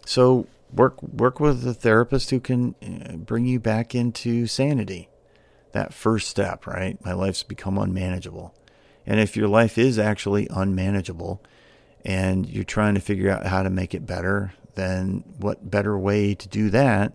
So 0.06 0.46
work 0.72 1.02
work 1.02 1.38
with 1.38 1.66
a 1.66 1.74
therapist 1.74 2.30
who 2.30 2.40
can 2.40 2.74
uh, 2.82 3.16
bring 3.16 3.44
you 3.44 3.60
back 3.60 3.94
into 3.94 4.46
sanity. 4.46 5.08
That 5.72 5.94
first 5.94 6.28
step, 6.28 6.66
right? 6.66 7.02
My 7.04 7.12
life's 7.12 7.42
become 7.42 7.78
unmanageable. 7.78 8.54
And 9.06 9.20
if 9.20 9.36
your 9.36 9.48
life 9.48 9.78
is 9.78 9.98
actually 9.98 10.48
unmanageable 10.50 11.42
and 12.04 12.48
you're 12.48 12.64
trying 12.64 12.94
to 12.94 13.00
figure 13.00 13.30
out 13.30 13.46
how 13.46 13.62
to 13.62 13.70
make 13.70 13.94
it 13.94 14.06
better, 14.06 14.54
then 14.74 15.24
what 15.38 15.70
better 15.70 15.96
way 15.98 16.34
to 16.34 16.48
do 16.48 16.70
that 16.70 17.12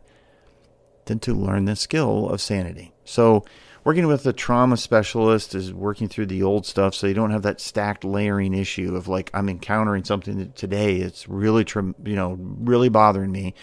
than 1.06 1.20
to 1.20 1.34
learn 1.34 1.66
the 1.66 1.76
skill 1.76 2.30
of 2.30 2.42
sanity? 2.42 2.94
So, 3.04 3.46
working 3.86 4.08
with 4.08 4.26
a 4.26 4.34
trauma 4.34 4.76
specialist 4.78 5.56
is 5.56 5.72
working 5.74 6.10
through 6.10 6.26
the 6.26 6.44
old 6.44 6.66
stuff 6.66 6.96
so 6.96 7.08
you 7.08 7.14
don't 7.14 7.32
have 7.32 7.44
that 7.44 7.62
stacked 7.62 8.04
layering 8.04 8.54
issue 8.54 8.96
of 8.96 9.08
like 9.08 9.30
I'm 9.34 9.48
encountering 9.48 10.04
something 10.04 10.52
today 10.54 10.98
it's 10.98 11.30
really 11.30 11.66
you 12.04 12.16
know 12.16 12.38
really 12.40 12.90
bothering 12.90 13.32
me 13.32 13.54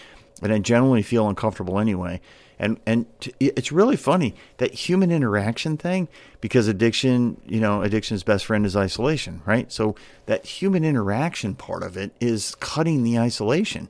and 0.41 0.51
I 0.51 0.59
generally 0.59 1.01
feel 1.01 1.29
uncomfortable 1.29 1.79
anyway. 1.79 2.19
And 2.59 2.79
and 2.85 3.05
it's 3.39 3.71
really 3.71 3.95
funny 3.95 4.35
that 4.57 4.73
human 4.73 5.11
interaction 5.11 5.75
thing 5.75 6.07
because 6.39 6.67
addiction 6.67 7.41
you 7.45 7.59
know 7.59 7.81
addiction's 7.81 8.23
best 8.23 8.45
friend 8.45 8.65
is 8.65 8.75
isolation 8.75 9.41
right? 9.45 9.71
So 9.71 9.95
that 10.27 10.45
human 10.45 10.83
interaction 10.85 11.55
part 11.55 11.83
of 11.83 11.97
it 11.97 12.15
is 12.21 12.55
cutting 12.55 13.03
the 13.03 13.19
isolation. 13.19 13.89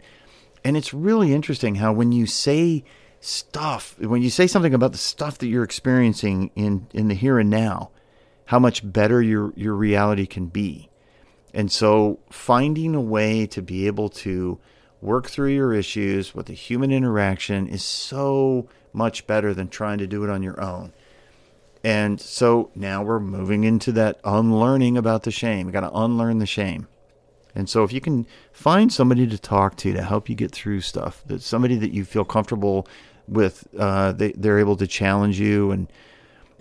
And 0.63 0.77
it's 0.77 0.93
really 0.93 1.33
interesting 1.33 1.75
how 1.75 1.91
when 1.91 2.13
you 2.13 2.25
say 2.25 2.83
stuff, 3.23 3.97
when 3.99 4.21
you 4.21 4.29
say 4.29 4.47
something 4.47 4.73
about 4.73 4.91
the 4.91 4.97
stuff 4.97 5.37
that 5.37 5.47
you're 5.47 5.63
experiencing 5.63 6.51
in, 6.55 6.87
in 6.93 7.07
the 7.07 7.15
here 7.15 7.39
and 7.39 7.49
now, 7.49 7.89
how 8.45 8.59
much 8.59 8.91
better 8.91 9.21
your, 9.21 9.53
your 9.55 9.75
reality 9.75 10.25
can 10.25 10.47
be. 10.47 10.89
And 11.53 11.71
so 11.71 12.19
finding 12.29 12.95
a 12.95 13.01
way 13.01 13.45
to 13.47 13.61
be 13.61 13.87
able 13.87 14.09
to 14.09 14.59
work 15.01 15.29
through 15.29 15.49
your 15.49 15.73
issues 15.73 16.35
with 16.35 16.49
a 16.49 16.53
human 16.53 16.91
interaction 16.91 17.67
is 17.67 17.83
so 17.83 18.67
much 18.91 19.25
better 19.27 19.53
than 19.53 19.67
trying 19.69 19.99
to 19.99 20.07
do 20.07 20.23
it 20.23 20.29
on 20.29 20.43
your 20.43 20.59
own. 20.61 20.93
And 21.83 22.19
so 22.19 22.71
now 22.75 23.03
we're 23.03 23.19
moving 23.19 23.63
into 23.63 23.91
that 23.93 24.19
unlearning 24.23 24.97
about 24.97 25.23
the 25.23 25.31
shame. 25.31 25.67
We 25.67 25.73
got 25.73 25.81
to 25.81 25.91
unlearn 25.91 26.39
the 26.39 26.45
shame. 26.45 26.87
And 27.55 27.69
so 27.69 27.83
if 27.83 27.93
you 27.93 28.01
can 28.01 28.25
find 28.51 28.91
somebody 28.91 29.27
to 29.27 29.37
talk 29.37 29.75
to 29.77 29.93
to 29.93 30.01
help 30.01 30.29
you 30.29 30.35
get 30.35 30.51
through 30.51 30.81
stuff, 30.81 31.21
that 31.27 31.41
somebody 31.41 31.75
that 31.75 31.93
you 31.93 32.03
feel 32.03 32.25
comfortable 32.25 32.87
with 33.27 33.67
uh, 33.77 34.11
they 34.11 34.31
they're 34.33 34.59
able 34.59 34.75
to 34.77 34.87
challenge 34.87 35.39
you 35.39 35.71
and 35.71 35.91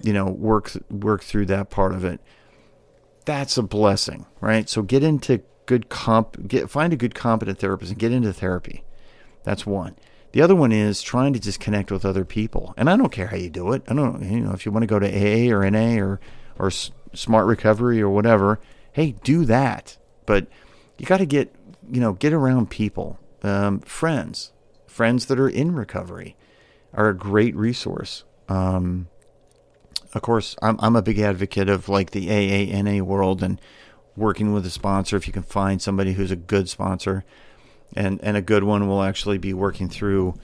you 0.02 0.12
know 0.12 0.26
work 0.26 0.72
work 0.90 1.22
through 1.22 1.46
that 1.46 1.70
part 1.70 1.92
of 1.92 2.04
it. 2.04 2.20
That's 3.24 3.56
a 3.56 3.62
blessing, 3.62 4.26
right? 4.40 4.68
So 4.68 4.82
get 4.82 5.02
into 5.02 5.42
good 5.66 5.88
comp 5.88 6.48
get 6.48 6.70
find 6.70 6.92
a 6.92 6.96
good 6.96 7.14
competent 7.14 7.58
therapist 7.58 7.92
and 7.92 8.00
get 8.00 8.12
into 8.12 8.32
therapy. 8.32 8.84
That's 9.44 9.66
one. 9.66 9.96
The 10.32 10.40
other 10.40 10.54
one 10.54 10.72
is 10.72 11.02
trying 11.02 11.34
to 11.34 11.40
just 11.40 11.60
connect 11.60 11.92
with 11.92 12.06
other 12.06 12.24
people. 12.24 12.72
And 12.76 12.88
I 12.88 12.96
don't 12.96 13.12
care 13.12 13.26
how 13.26 13.36
you 13.36 13.50
do 13.50 13.72
it. 13.72 13.82
I 13.88 13.94
don't 13.94 14.22
you 14.22 14.40
know 14.40 14.52
if 14.52 14.64
you 14.66 14.72
want 14.72 14.82
to 14.82 14.86
go 14.86 14.98
to 14.98 15.06
AA 15.06 15.54
or 15.54 15.68
NA 15.68 16.02
or 16.02 16.20
or 16.58 16.70
Smart 16.70 17.46
Recovery 17.46 18.00
or 18.00 18.08
whatever. 18.08 18.60
Hey, 18.92 19.12
do 19.24 19.44
that. 19.46 19.96
But 20.26 20.46
you 20.98 21.06
got 21.06 21.18
to 21.18 21.26
get 21.26 21.54
you 21.90 22.00
know 22.00 22.12
get 22.14 22.32
around 22.32 22.70
people, 22.70 23.18
um, 23.42 23.80
friends, 23.80 24.52
friends 24.86 25.26
that 25.26 25.38
are 25.38 25.48
in 25.48 25.74
recovery 25.74 26.36
are 26.94 27.08
a 27.08 27.16
great 27.16 27.54
resource. 27.56 28.24
Um, 28.48 29.08
of 30.14 30.22
course, 30.22 30.56
I'm, 30.60 30.76
I'm 30.80 30.96
a 30.96 31.02
big 31.02 31.18
advocate 31.18 31.68
of 31.68 31.88
like 31.88 32.10
the 32.10 32.28
AANA 32.28 33.02
world 33.02 33.42
and 33.42 33.60
working 34.16 34.52
with 34.52 34.66
a 34.66 34.70
sponsor. 34.70 35.16
If 35.16 35.26
you 35.26 35.32
can 35.32 35.42
find 35.42 35.80
somebody 35.80 36.12
who's 36.12 36.30
a 36.30 36.36
good 36.36 36.68
sponsor, 36.68 37.24
and 37.94 38.20
and 38.22 38.36
a 38.36 38.42
good 38.42 38.64
one 38.64 38.88
will 38.88 39.02
actually 39.02 39.38
be 39.38 39.54
working 39.54 39.88
through, 39.88 40.34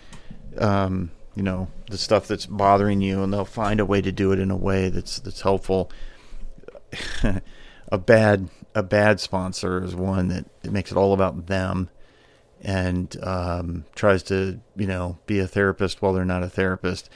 um, 0.58 1.10
you 1.34 1.42
know, 1.42 1.68
the 1.90 1.98
stuff 1.98 2.28
that's 2.28 2.46
bothering 2.46 3.00
you, 3.00 3.22
and 3.22 3.32
they'll 3.32 3.44
find 3.44 3.80
a 3.80 3.86
way 3.86 4.00
to 4.00 4.12
do 4.12 4.32
it 4.32 4.38
in 4.38 4.50
a 4.50 4.56
way 4.56 4.88
that's 4.88 5.18
that's 5.20 5.42
helpful. 5.42 5.90
a 7.92 7.98
bad 7.98 8.48
a 8.74 8.82
bad 8.82 9.20
sponsor 9.20 9.82
is 9.82 9.94
one 9.94 10.28
that 10.28 10.46
it 10.62 10.72
makes 10.72 10.90
it 10.90 10.96
all 10.96 11.12
about 11.12 11.46
them 11.46 11.90
and 12.62 13.16
um, 13.22 13.84
tries 13.94 14.22
to, 14.24 14.60
you 14.76 14.86
know, 14.86 15.18
be 15.26 15.38
a 15.38 15.46
therapist 15.46 16.02
while 16.02 16.12
they're 16.12 16.24
not 16.24 16.42
a 16.42 16.48
therapist. 16.48 17.08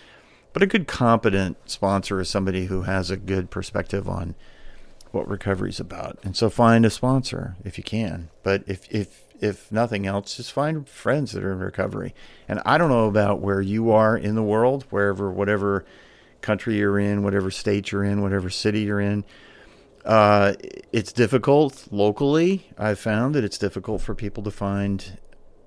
But 0.53 0.63
a 0.63 0.67
good, 0.67 0.87
competent 0.87 1.57
sponsor 1.71 2.21
is 2.21 2.29
somebody 2.29 2.67
who 2.67 2.83
has 2.83 3.11
a 3.11 3.17
good 3.17 3.51
perspective 3.51 4.09
on 4.09 4.35
what 5.11 5.29
recovery 5.29 5.71
is 5.71 5.81
about. 5.81 6.19
And 6.23 6.37
so 6.37 6.51
find 6.51 6.85
a 6.85 6.91
sponsor 6.91 7.57
if 7.65 7.79
you 7.79 7.85
can. 7.85 8.31
But 8.43 8.65
if, 8.67 8.91
if, 8.91 9.23
if 9.41 9.71
nothing 9.73 10.07
else, 10.07 10.37
just 10.37 10.53
find 10.53 10.89
friends 10.89 11.33
that 11.33 11.43
are 11.43 11.53
in 11.53 11.59
recovery. 11.59 12.15
And 12.49 12.61
I 12.65 12.79
don't 12.79 12.91
know 12.91 13.07
about 13.07 13.41
where 13.41 13.61
you 13.61 13.91
are 13.91 14.17
in 14.17 14.35
the 14.35 14.43
world, 14.43 14.85
wherever, 14.91 15.31
whatever 15.31 15.85
country 16.41 16.77
you're 16.77 16.99
in, 16.99 17.23
whatever 17.23 17.51
state 17.51 17.93
you're 17.93 18.05
in, 18.05 18.21
whatever 18.23 18.51
city 18.51 18.83
you're 18.83 19.01
in. 19.01 19.25
Uh, 20.05 20.55
it's 20.91 21.13
difficult 21.13 21.87
locally. 21.91 22.67
I've 22.77 22.99
found 22.99 23.35
that 23.35 23.45
it's 23.45 23.59
difficult 23.59 24.03
for 24.03 24.15
people 24.15 24.43
to 24.43 24.51
find 24.51 25.19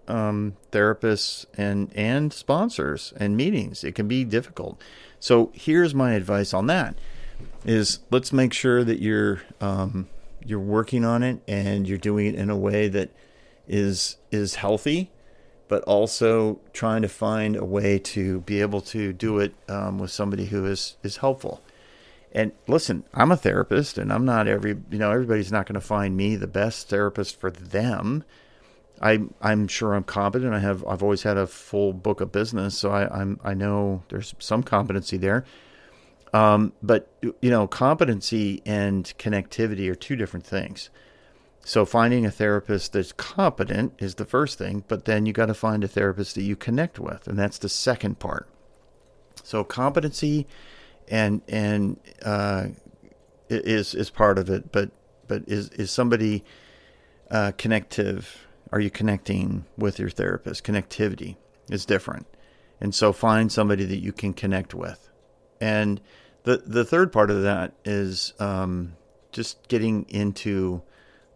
um, 0.07 0.55
therapists 0.71 1.45
and 1.57 1.91
and 1.95 2.33
sponsors 2.33 3.13
and 3.17 3.35
meetings. 3.35 3.83
It 3.83 3.95
can 3.95 4.07
be 4.07 4.23
difficult. 4.23 4.81
So 5.19 5.51
here's 5.53 5.93
my 5.95 6.13
advice 6.13 6.53
on 6.53 6.67
that: 6.67 6.95
is 7.65 7.99
let's 8.11 8.31
make 8.31 8.53
sure 8.53 8.83
that 8.83 8.99
you're 8.99 9.41
um, 9.61 10.07
you're 10.45 10.59
working 10.59 11.03
on 11.03 11.23
it 11.23 11.41
and 11.47 11.87
you're 11.87 11.97
doing 11.97 12.27
it 12.27 12.35
in 12.35 12.49
a 12.49 12.57
way 12.57 12.87
that 12.87 13.09
is 13.67 14.17
is 14.31 14.55
healthy, 14.55 15.11
but 15.67 15.83
also 15.83 16.59
trying 16.73 17.01
to 17.01 17.09
find 17.09 17.55
a 17.55 17.65
way 17.65 17.97
to 17.97 18.41
be 18.41 18.61
able 18.61 18.81
to 18.81 19.11
do 19.13 19.39
it 19.39 19.53
um, 19.67 19.97
with 19.97 20.11
somebody 20.11 20.45
who 20.47 20.65
is 20.65 20.97
is 21.03 21.17
helpful. 21.17 21.61
And 22.31 22.51
listen, 22.67 23.05
I'm 23.13 23.31
a 23.31 23.37
therapist, 23.37 23.97
and 23.97 24.11
I'm 24.11 24.25
not 24.25 24.47
every 24.47 24.77
you 24.91 24.99
know 24.99 25.11
everybody's 25.11 25.51
not 25.51 25.65
going 25.65 25.79
to 25.79 25.81
find 25.81 26.15
me 26.15 26.35
the 26.35 26.47
best 26.47 26.89
therapist 26.89 27.39
for 27.39 27.49
them. 27.49 28.23
I 29.01 29.19
I'm 29.41 29.67
sure 29.67 29.93
I'm 29.93 30.03
competent. 30.03 30.53
I 30.53 30.59
have 30.59 30.85
I've 30.85 31.03
always 31.03 31.23
had 31.23 31.37
a 31.37 31.47
full 31.47 31.93
book 31.93 32.21
of 32.21 32.31
business, 32.31 32.77
so 32.77 32.91
I 32.91 33.07
I'm 33.13 33.39
I 33.43 33.53
know 33.53 34.03
there's 34.09 34.35
some 34.39 34.63
competency 34.63 35.17
there. 35.17 35.45
Um, 36.33 36.73
but 36.81 37.09
you 37.41 37.49
know, 37.49 37.67
competency 37.67 38.61
and 38.65 39.05
connectivity 39.17 39.89
are 39.89 39.95
two 39.95 40.15
different 40.15 40.45
things. 40.45 40.89
So 41.63 41.83
finding 41.85 42.25
a 42.25 42.31
therapist 42.31 42.93
that's 42.93 43.11
competent 43.11 43.93
is 43.97 44.15
the 44.15 44.25
first 44.25 44.57
thing, 44.57 44.83
but 44.87 45.05
then 45.05 45.25
you 45.25 45.33
got 45.33 45.47
to 45.47 45.53
find 45.55 45.83
a 45.83 45.87
therapist 45.87 46.35
that 46.35 46.43
you 46.43 46.55
connect 46.55 46.99
with, 46.99 47.27
and 47.27 47.39
that's 47.39 47.57
the 47.57 47.69
second 47.69 48.19
part. 48.19 48.47
So 49.43 49.63
competency 49.63 50.45
and 51.07 51.41
and 51.47 51.99
uh, 52.23 52.67
is 53.49 53.95
is 53.95 54.09
part 54.09 54.37
of 54.37 54.49
it, 54.49 54.71
but 54.71 54.91
but 55.27 55.43
is 55.47 55.69
is 55.69 55.91
somebody 55.91 56.43
uh, 57.31 57.51
connective? 57.57 58.45
Are 58.75 58.81
you 58.81 58.89
connecting 58.89 59.63
with 59.77 59.99
your 59.99 60.09
therapist? 60.09 60.65
Connectivity 60.65 61.37
is 61.69 61.85
different, 61.85 62.27
and 62.81 62.93
so 62.93 63.13
find 63.13 63.49
somebody 63.49 63.85
that 63.85 63.99
you 63.99 64.11
can 64.11 64.33
connect 64.33 64.73
with. 64.73 65.09
And 65.61 66.01
the 66.43 66.57
the 66.57 66.83
third 66.83 67.13
part 67.13 67.31
of 67.31 67.41
that 67.43 67.71
is 67.85 68.33
um, 68.37 68.97
just 69.31 69.69
getting 69.69 70.05
into 70.09 70.81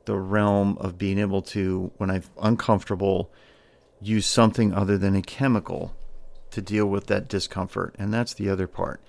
the 0.03 0.17
realm 0.17 0.77
of 0.79 0.97
being 0.97 1.17
able 1.17 1.41
to, 1.43 1.93
when 1.95 2.11
I'm 2.11 2.23
uncomfortable, 2.41 3.31
use 4.01 4.25
something 4.25 4.73
other 4.73 4.97
than 4.97 5.15
a 5.15 5.21
chemical 5.21 5.95
to 6.51 6.61
deal 6.61 6.87
with 6.87 7.07
that 7.07 7.29
discomfort, 7.29 7.95
and 7.97 8.13
that's 8.13 8.33
the 8.33 8.49
other 8.49 8.67
part 8.67 9.01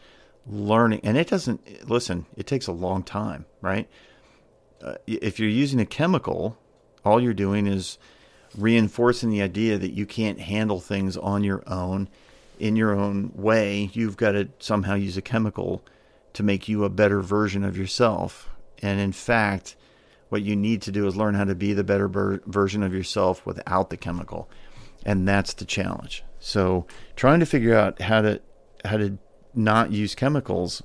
learning 0.47 1.01
and 1.05 1.19
it 1.19 1.29
doesn't 1.29 1.89
listen 1.89 2.25
it 2.35 2.47
takes 2.47 2.67
a 2.67 2.73
long 2.73 3.03
time 3.03 3.45
right 3.61 3.89
uh, 4.83 4.95
if 5.07 5.39
you're 5.39 5.49
using 5.49 5.79
a 5.79 5.87
chemical 5.87 6.59
all 7.05 7.21
you're 7.21 7.35
doing 7.35 7.67
is 7.67 7.99
reinforcing 8.57 9.31
the 9.31 9.43
idea 9.43 9.79
that 9.79 9.93
you 9.93 10.07
can't 10.07 10.41
handle 10.41 10.81
things 10.81 11.17
on 11.17 11.45
your 11.45 11.63
own 11.67 12.09
in 12.59 12.77
your 12.77 12.93
own 12.93 13.33
way 13.35 13.89
you've 13.95 14.17
got 14.17 14.33
to 14.33 14.49
somehow 14.59 14.95
use 14.95 15.17
a 15.17 15.23
chemical 15.23 15.83
to 16.33 16.43
make 16.43 16.69
you 16.69 16.85
a 16.85 16.91
better 16.91 17.23
version 17.23 17.65
of 17.65 17.77
yourself. 17.77 18.51
And 18.83 19.01
in 19.01 19.13
fact 19.13 19.77
what 20.29 20.43
you 20.43 20.57
need 20.57 20.83
to 20.83 20.93
do 20.93 21.07
is 21.07 21.17
learn 21.17 21.35
how 21.35 21.45
to 21.45 21.55
be 21.55 21.73
the 21.73 21.85
better 21.85 22.09
ber- 22.09 22.41
version 22.47 22.83
of 22.83 22.95
yourself 22.95 23.45
without 23.45 23.91
the 23.91 23.97
chemical. 23.97 24.49
And 25.05 25.27
that's 25.27 25.55
the 25.55 25.65
challenge. 25.65 26.23
So 26.39 26.87
trying 27.17 27.41
to 27.41 27.47
figure 27.47 27.75
out 27.75 28.01
how 28.01 28.23
to 28.23 28.41
how 28.85 28.97
to 28.97 29.19
not 29.55 29.93
use 29.93 30.15
chemicals 30.15 30.83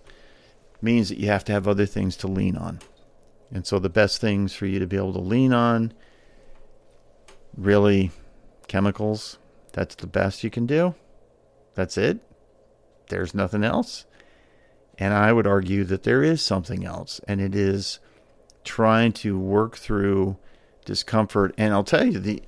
means 0.82 1.10
that 1.10 1.18
you 1.18 1.28
have 1.28 1.46
to 1.46 1.52
have 1.52 1.68
other 1.68 1.86
things 1.86 2.18
to 2.18 2.28
lean 2.28 2.58
on. 2.58 2.80
And 3.52 3.66
so 3.66 3.80
the 3.80 3.90
best 3.90 4.20
things 4.20 4.54
for 4.54 4.66
you 4.66 4.80
to 4.80 4.88
be 4.88 4.98
able 4.98 5.14
to 5.14 5.20
lean 5.20 5.54
on 5.54 5.94
really 7.58 8.12
chemicals. 8.68 9.38
That's 9.74 9.96
the 9.96 10.08
best 10.08 10.44
you 10.44 10.50
can 10.50 10.66
do. 10.66 10.96
That's 11.76 11.98
it. 11.98 12.20
There's 13.10 13.34
nothing 13.34 13.64
else. 13.64 14.06
And 14.98 15.14
I 15.14 15.34
would 15.34 15.48
argue 15.48 15.84
that 15.86 16.04
there 16.04 16.24
is 16.24 16.42
something 16.42 16.86
else, 16.86 17.20
and 17.28 17.42
it 17.42 17.54
is 17.54 18.00
trying 18.64 19.12
to 19.12 19.38
work 19.38 19.76
through 19.76 20.38
discomfort. 20.86 21.54
And 21.58 21.74
I'll 21.74 21.84
tell 21.84 22.06
you 22.06 22.20
the 22.20 22.42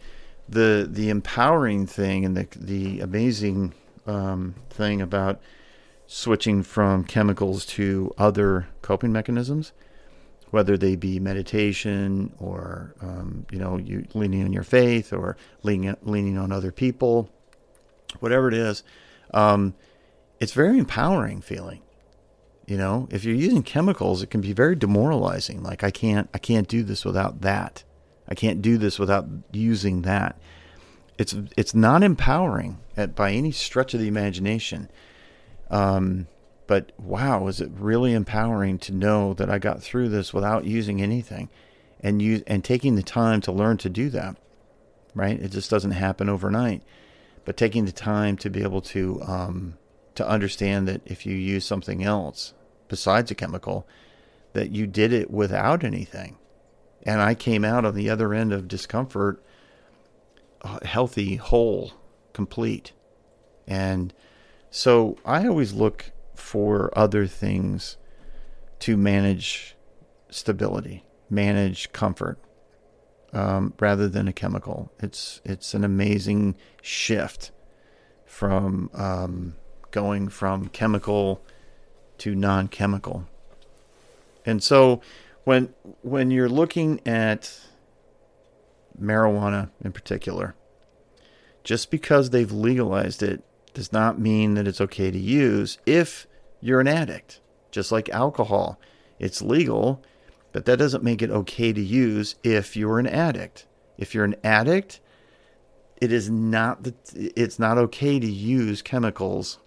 the 0.47 0.87
the 0.89 1.09
empowering 1.09 1.85
thing 1.85 2.23
and 2.23 2.37
the 2.37 2.47
the 2.55 3.01
amazing 3.01 3.73
um, 4.05 4.55
thing 4.69 5.01
about 5.01 5.41
switching 6.05 6.63
from 6.63 7.03
chemicals 7.03 7.65
to 7.65 8.13
other 8.17 8.67
coping 8.81 9.11
mechanisms, 9.11 9.73
whether 10.51 10.77
they 10.77 10.95
be 10.95 11.19
meditation 11.19 12.33
or 12.39 12.95
um, 13.01 13.45
you 13.51 13.59
know 13.59 13.77
you 13.77 14.05
leaning 14.13 14.43
on 14.43 14.53
your 14.53 14.63
faith 14.63 15.11
or 15.13 15.37
leaning 15.63 15.95
leaning 16.03 16.37
on 16.37 16.51
other 16.51 16.71
people, 16.71 17.29
whatever 18.19 18.47
it 18.47 18.53
is. 18.53 18.83
Um, 19.33 19.73
it's 20.39 20.53
very 20.53 20.77
empowering 20.77 21.41
feeling. 21.41 21.81
You 22.65 22.77
know, 22.77 23.07
if 23.11 23.23
you're 23.23 23.35
using 23.35 23.63
chemicals, 23.63 24.21
it 24.21 24.29
can 24.29 24.41
be 24.41 24.53
very 24.53 24.75
demoralizing. 24.75 25.63
Like 25.63 25.83
I 25.83 25.91
can't 25.91 26.29
I 26.33 26.37
can't 26.37 26.67
do 26.67 26.83
this 26.83 27.05
without 27.05 27.41
that. 27.41 27.83
I 28.27 28.35
can't 28.35 28.61
do 28.61 28.77
this 28.77 28.99
without 28.99 29.25
using 29.51 30.01
that. 30.03 30.37
It's 31.17 31.35
it's 31.55 31.73
not 31.73 32.03
empowering 32.03 32.79
at, 32.95 33.15
by 33.15 33.31
any 33.31 33.51
stretch 33.51 33.93
of 33.93 33.99
the 33.99 34.07
imagination 34.07 34.89
um, 35.69 36.27
but 36.67 36.91
wow, 36.99 37.47
is 37.47 37.61
it 37.61 37.71
really 37.73 38.13
empowering 38.13 38.77
to 38.79 38.93
know 38.93 39.33
that 39.33 39.49
I 39.49 39.57
got 39.57 39.81
through 39.81 40.09
this 40.09 40.33
without 40.33 40.65
using 40.65 41.01
anything 41.01 41.49
and 42.01 42.21
use 42.21 42.43
and 42.45 42.63
taking 42.63 42.95
the 42.95 43.03
time 43.03 43.41
to 43.41 43.51
learn 43.51 43.77
to 43.77 43.89
do 43.89 44.09
that. 44.09 44.37
Right? 45.15 45.39
It 45.39 45.51
just 45.51 45.69
doesn't 45.69 45.91
happen 45.91 46.29
overnight. 46.29 46.83
But 47.45 47.57
taking 47.57 47.85
the 47.85 47.91
time 47.91 48.35
to 48.37 48.49
be 48.49 48.61
able 48.61 48.81
to 48.81 49.21
um, 49.23 49.77
to 50.15 50.27
understand 50.27 50.87
that 50.87 51.01
if 51.05 51.25
you 51.25 51.35
use 51.35 51.65
something 51.65 52.03
else 52.03 52.53
besides 52.87 53.31
a 53.31 53.35
chemical, 53.35 53.87
that 54.53 54.71
you 54.71 54.87
did 54.87 55.13
it 55.13 55.31
without 55.31 55.83
anything. 55.83 56.37
And 57.03 57.21
I 57.21 57.35
came 57.35 57.63
out 57.63 57.85
on 57.85 57.95
the 57.95 58.09
other 58.09 58.33
end 58.33 58.51
of 58.51 58.67
discomfort 58.67 59.43
uh, 60.61 60.79
healthy, 60.83 61.35
whole, 61.35 61.93
complete. 62.33 62.91
And 63.67 64.13
so 64.69 65.17
I 65.23 65.47
always 65.47 65.73
look 65.73 66.11
for 66.37 66.97
other 66.97 67.27
things 67.27 67.97
to 68.79 68.95
manage 68.95 69.75
stability, 70.29 71.03
manage 71.29 71.91
comfort, 71.91 72.39
um, 73.33 73.73
rather 73.79 74.07
than 74.07 74.27
a 74.27 74.33
chemical. 74.33 74.91
It's 74.99 75.41
it's 75.43 75.73
an 75.73 75.83
amazing 75.83 76.55
shift 76.81 77.51
from 78.25 78.89
um, 78.93 79.55
going 79.91 80.27
from 80.29 80.67
chemical 80.67 81.43
to 82.19 82.35
non-chemical. 82.35 83.27
And 84.45 84.63
so 84.63 85.01
when 85.43 85.73
when 86.01 86.31
you're 86.31 86.49
looking 86.49 87.01
at 87.05 87.59
marijuana 88.99 89.69
in 89.83 89.91
particular, 89.91 90.55
just 91.63 91.91
because 91.91 92.29
they've 92.29 92.51
legalized 92.51 93.21
it 93.21 93.43
does 93.77 93.93
not 93.93 94.19
mean 94.19 94.55
that 94.55 94.67
it's 94.67 94.81
okay 94.81 95.11
to 95.11 95.19
use 95.19 95.77
if 95.85 96.25
you're 96.61 96.79
an 96.79 96.87
addict. 96.87 97.41
Just 97.69 97.91
like 97.91 98.09
alcohol, 98.09 98.79
it's 99.19 99.39
legal, 99.39 100.03
but 100.51 100.65
that 100.65 100.79
doesn't 100.79 101.03
make 101.03 101.21
it 101.21 101.29
okay 101.29 101.71
to 101.73 101.79
use 101.79 102.33
if 102.43 102.75
you're 102.75 102.97
an 102.97 103.05
addict. 103.05 103.67
If 103.95 104.15
you're 104.15 104.25
an 104.25 104.35
addict, 104.43 104.99
it 106.01 106.11
is 106.11 106.27
not 106.27 106.85
the, 106.85 106.95
it's 107.13 107.59
not 107.59 107.77
okay 107.77 108.19
to 108.19 108.25
use 108.25 108.81
chemicals 108.81 109.59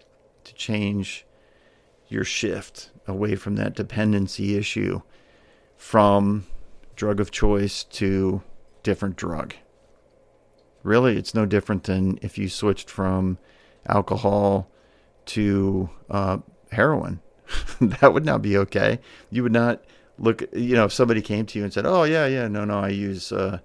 to 0.42 0.54
change 0.54 1.24
your 2.08 2.24
shift 2.24 2.90
away 3.06 3.36
from 3.36 3.54
that 3.54 3.76
dependency 3.76 4.56
issue 4.56 5.02
from 5.76 6.46
drug 6.96 7.20
of 7.20 7.30
choice 7.30 7.84
to 7.84 8.42
different 8.82 9.14
drug. 9.14 9.54
Really, 10.82 11.16
it's 11.16 11.32
no 11.32 11.46
different 11.46 11.84
than 11.84 12.18
if 12.22 12.38
you 12.38 12.48
switched 12.48 12.90
from 12.90 13.38
alcohol 13.86 14.68
to 15.26 15.90
uh, 16.10 16.38
heroin. 16.72 17.20
that 17.80 18.12
would 18.12 18.24
not 18.24 18.42
be 18.42 18.56
okay. 18.56 19.00
You 19.30 19.42
would 19.42 19.52
not 19.52 19.82
look. 20.18 20.42
You 20.52 20.76
know, 20.76 20.84
if 20.84 20.92
somebody 20.92 21.20
came 21.22 21.46
to 21.46 21.58
you 21.58 21.64
and 21.64 21.72
said, 21.72 21.86
"Oh 21.86 22.04
yeah, 22.04 22.26
yeah, 22.26 22.48
no, 22.48 22.64
no, 22.64 22.78
I 22.78 22.88
use 22.88 23.32
uh, 23.32 23.58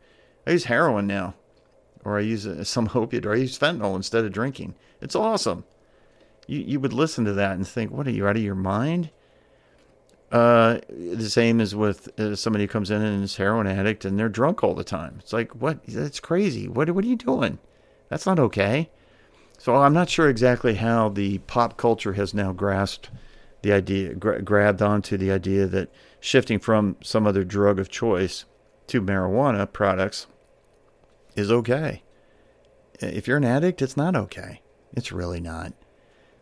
I 0.47 0.51
use 0.51 0.65
heroin 0.65 1.07
now, 1.07 1.35
or 2.03 2.17
I 2.17 2.21
use 2.21 2.47
uh, 2.47 2.63
some 2.63 2.89
opiate, 2.95 3.25
or 3.25 3.33
I 3.33 3.37
use 3.37 3.57
fentanyl 3.57 3.95
instead 3.95 4.25
of 4.25 4.31
drinking." 4.31 4.75
It's 5.01 5.15
awesome. 5.15 5.65
You 6.47 6.59
you 6.59 6.79
would 6.79 6.93
listen 6.93 7.25
to 7.25 7.33
that 7.33 7.51
and 7.53 7.67
think, 7.67 7.91
"What 7.91 8.07
are 8.07 8.11
you 8.11 8.27
out 8.27 8.37
of 8.37 8.43
your 8.43 8.55
mind?" 8.55 9.11
Uh, 10.31 10.79
the 10.89 11.29
same 11.29 11.61
as 11.61 11.75
with 11.75 12.19
uh, 12.19 12.35
somebody 12.35 12.63
who 12.63 12.67
comes 12.67 12.89
in 12.89 13.01
and 13.01 13.23
is 13.23 13.37
heroin 13.37 13.67
addict 13.67 14.03
and 14.03 14.17
they're 14.17 14.27
drunk 14.27 14.63
all 14.63 14.73
the 14.73 14.83
time. 14.83 15.17
It's 15.19 15.31
like, 15.31 15.51
what? 15.51 15.85
That's 15.85 16.19
crazy. 16.19 16.67
What 16.67 16.89
what 16.89 17.05
are 17.05 17.07
you 17.07 17.15
doing? 17.15 17.59
That's 18.09 18.25
not 18.25 18.39
okay. 18.39 18.89
So 19.65 19.77
I'm 19.77 19.93
not 19.93 20.11
sure 20.11 20.29
exactly 20.29 20.75
how 20.75 21.09
the 21.09 21.39
pop 21.39 21.75
culture 21.75 22.13
has 22.13 22.35
now 22.35 22.51
grasped 22.51 23.09
the 23.63 23.73
idea, 23.73 24.13
gra- 24.13 24.43
grabbed 24.43 24.79
onto 24.79 25.17
the 25.17 25.31
idea 25.31 25.65
that 25.65 25.89
shifting 26.19 26.59
from 26.59 26.97
some 27.01 27.25
other 27.25 27.43
drug 27.43 27.79
of 27.79 27.89
choice 27.89 28.45
to 28.85 29.01
marijuana 29.01 29.73
products 29.73 30.27
is 31.35 31.49
okay. 31.49 32.03
If 32.99 33.27
you're 33.27 33.37
an 33.37 33.43
addict, 33.43 33.81
it's 33.81 33.97
not 33.97 34.15
okay. 34.15 34.61
It's 34.93 35.11
really 35.11 35.41
not. 35.41 35.73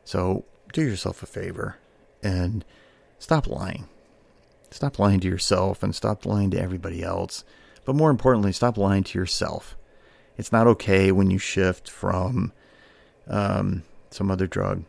So 0.03 0.43
do 0.73 0.81
yourself 0.81 1.23
a 1.23 1.25
favor 1.25 1.77
and 2.21 2.65
stop 3.19 3.47
lying. 3.47 3.87
Stop 4.69 4.99
lying 4.99 5.21
to 5.21 5.29
yourself 5.29 5.81
and 5.81 5.95
stop 5.95 6.25
lying 6.25 6.51
to 6.51 6.61
everybody 6.61 7.01
else. 7.01 7.45
But 7.85 7.95
more 7.95 8.11
importantly, 8.11 8.51
stop 8.51 8.77
lying 8.77 9.05
to 9.05 9.17
yourself. 9.17 9.77
It's 10.35 10.51
not 10.51 10.67
okay 10.67 11.13
when 11.13 11.31
you 11.31 11.37
shift 11.37 11.89
from 11.89 12.51
um, 13.27 13.83
some 14.09 14.31
other 14.31 14.47
drug 14.47 14.83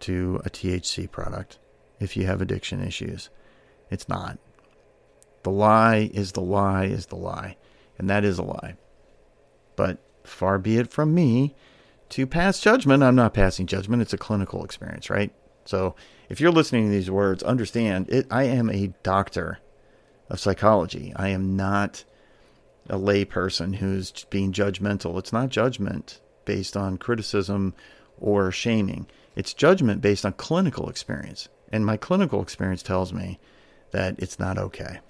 to 0.00 0.40
a 0.44 0.50
THC 0.50 1.10
product 1.10 1.58
if 2.00 2.16
you 2.16 2.26
have 2.26 2.40
addiction 2.42 2.82
issues. 2.82 3.30
It's 3.90 4.08
not. 4.08 4.38
The 5.42 5.50
lie 5.50 6.10
is 6.12 6.32
the 6.32 6.40
lie 6.40 6.84
is 6.84 7.06
the 7.06 7.16
lie. 7.16 7.56
And 7.98 8.08
that 8.10 8.24
is 8.24 8.38
a 8.38 8.42
lie. 8.42 8.76
But 9.76 9.98
far 10.24 10.58
be 10.58 10.78
it 10.78 10.90
from 10.90 11.14
me 11.14 11.54
to 12.10 12.26
pass 12.26 12.60
judgment. 12.60 13.02
I'm 13.02 13.14
not 13.14 13.34
passing 13.34 13.66
judgment. 13.66 14.02
It's 14.02 14.12
a 14.12 14.18
clinical 14.18 14.64
experience, 14.64 15.10
right? 15.10 15.32
So 15.64 15.94
if 16.28 16.40
you're 16.40 16.50
listening 16.50 16.86
to 16.86 16.90
these 16.90 17.10
words, 17.10 17.42
understand 17.42 18.08
it. 18.10 18.26
I 18.30 18.44
am 18.44 18.70
a 18.70 18.92
doctor 19.02 19.58
of 20.28 20.40
psychology. 20.40 21.12
I 21.14 21.28
am 21.28 21.56
not 21.56 22.04
a 22.88 22.98
layperson 22.98 23.76
who's 23.76 24.10
being 24.30 24.52
judgmental. 24.52 25.18
It's 25.18 25.32
not 25.32 25.50
judgment 25.50 26.20
based 26.44 26.76
on 26.76 26.98
criticism 26.98 27.74
or 28.18 28.50
shaming. 28.50 29.06
It's 29.34 29.54
judgment 29.54 30.00
based 30.00 30.24
on 30.24 30.32
clinical 30.34 30.88
experience. 30.88 31.48
And 31.72 31.86
my 31.86 31.96
clinical 31.96 32.42
experience 32.42 32.82
tells 32.82 33.12
me 33.12 33.38
that 33.92 34.18
it's 34.18 34.38
not 34.38 34.58
okay. 34.58 35.00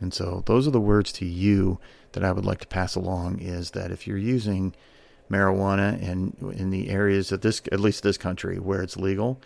And 0.00 0.12
so 0.12 0.42
those 0.46 0.66
are 0.66 0.72
the 0.72 0.80
words 0.80 1.12
to 1.14 1.24
you 1.24 1.78
that 2.12 2.24
I 2.24 2.32
would 2.32 2.44
like 2.44 2.60
to 2.60 2.66
pass 2.66 2.94
along 2.94 3.40
is 3.40 3.72
that 3.72 3.90
if 3.90 4.06
you're 4.06 4.18
using 4.18 4.74
marijuana 5.30 6.00
and 6.02 6.36
in 6.54 6.70
the 6.70 6.90
areas 6.90 7.32
of 7.32 7.40
this, 7.40 7.62
at 7.70 7.80
least 7.80 8.02
this 8.02 8.18
country 8.18 8.58
where 8.58 8.82
it's 8.82 8.96
legal 8.96 9.40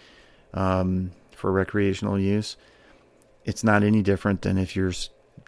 um, 0.54 1.12
for 1.32 1.52
recreational 1.52 2.18
use, 2.18 2.56
it's 3.44 3.62
not 3.62 3.82
any 3.82 4.02
different 4.02 4.42
than 4.42 4.58
if 4.58 4.74
you're 4.74 4.92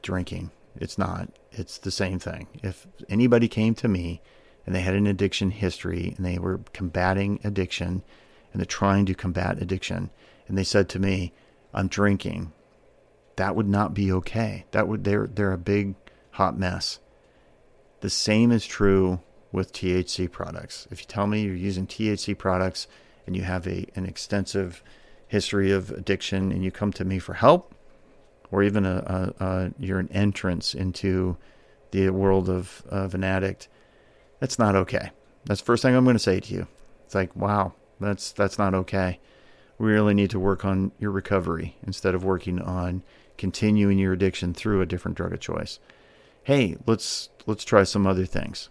drinking. 0.02 0.50
It's 0.76 0.98
not. 0.98 1.30
It's 1.50 1.78
the 1.78 1.90
same 1.90 2.18
thing. 2.18 2.46
If 2.62 2.86
anybody 3.08 3.48
came 3.48 3.74
to 3.76 3.88
me 3.88 4.20
and 4.68 4.74
they 4.74 4.82
had 4.82 4.94
an 4.94 5.06
addiction 5.06 5.50
history 5.50 6.12
and 6.14 6.26
they 6.26 6.38
were 6.38 6.60
combating 6.74 7.40
addiction 7.42 8.02
and 8.52 8.60
they're 8.60 8.66
trying 8.66 9.06
to 9.06 9.14
combat 9.14 9.62
addiction 9.62 10.10
and 10.46 10.58
they 10.58 10.62
said 10.62 10.90
to 10.90 10.98
me, 10.98 11.32
I'm 11.72 11.88
drinking, 11.88 12.52
that 13.36 13.56
would 13.56 13.66
not 13.66 13.94
be 13.94 14.12
okay. 14.12 14.66
That 14.72 14.86
would 14.86 15.04
they're 15.04 15.26
they're 15.26 15.54
a 15.54 15.56
big 15.56 15.94
hot 16.32 16.58
mess. 16.58 16.98
The 18.00 18.10
same 18.10 18.52
is 18.52 18.66
true 18.66 19.20
with 19.52 19.72
THC 19.72 20.30
products. 20.30 20.86
If 20.90 21.00
you 21.00 21.06
tell 21.06 21.26
me 21.26 21.40
you're 21.40 21.54
using 21.54 21.86
THC 21.86 22.36
products 22.36 22.88
and 23.26 23.34
you 23.34 23.44
have 23.44 23.66
a 23.66 23.86
an 23.94 24.04
extensive 24.04 24.82
history 25.28 25.72
of 25.72 25.90
addiction 25.92 26.52
and 26.52 26.62
you 26.62 26.70
come 26.70 26.92
to 26.92 27.06
me 27.06 27.18
for 27.18 27.32
help, 27.32 27.74
or 28.50 28.62
even 28.62 28.84
a, 28.84 29.32
a, 29.40 29.44
a 29.46 29.70
you're 29.78 29.98
an 29.98 30.12
entrance 30.12 30.74
into 30.74 31.38
the 31.90 32.10
world 32.10 32.50
of, 32.50 32.82
of 32.90 33.14
an 33.14 33.24
addict, 33.24 33.68
that's 34.40 34.58
not 34.58 34.76
okay. 34.76 35.10
That's 35.44 35.60
the 35.60 35.66
first 35.66 35.82
thing 35.82 35.94
I'm 35.94 36.04
going 36.04 36.16
to 36.16 36.20
say 36.20 36.40
to 36.40 36.54
you. 36.54 36.66
It's 37.04 37.14
like, 37.14 37.34
wow, 37.34 37.74
that's 38.00 38.32
that's 38.32 38.58
not 38.58 38.74
okay. 38.74 39.20
We 39.78 39.92
really 39.92 40.14
need 40.14 40.30
to 40.30 40.40
work 40.40 40.64
on 40.64 40.92
your 40.98 41.10
recovery 41.10 41.76
instead 41.86 42.14
of 42.14 42.24
working 42.24 42.60
on 42.60 43.02
continuing 43.36 43.98
your 43.98 44.12
addiction 44.12 44.52
through 44.52 44.82
a 44.82 44.86
different 44.86 45.16
drug 45.16 45.32
of 45.32 45.40
choice. 45.40 45.78
Hey, 46.42 46.76
let's 46.86 47.30
let's 47.46 47.64
try 47.64 47.84
some 47.84 48.06
other 48.06 48.26
things. 48.26 48.68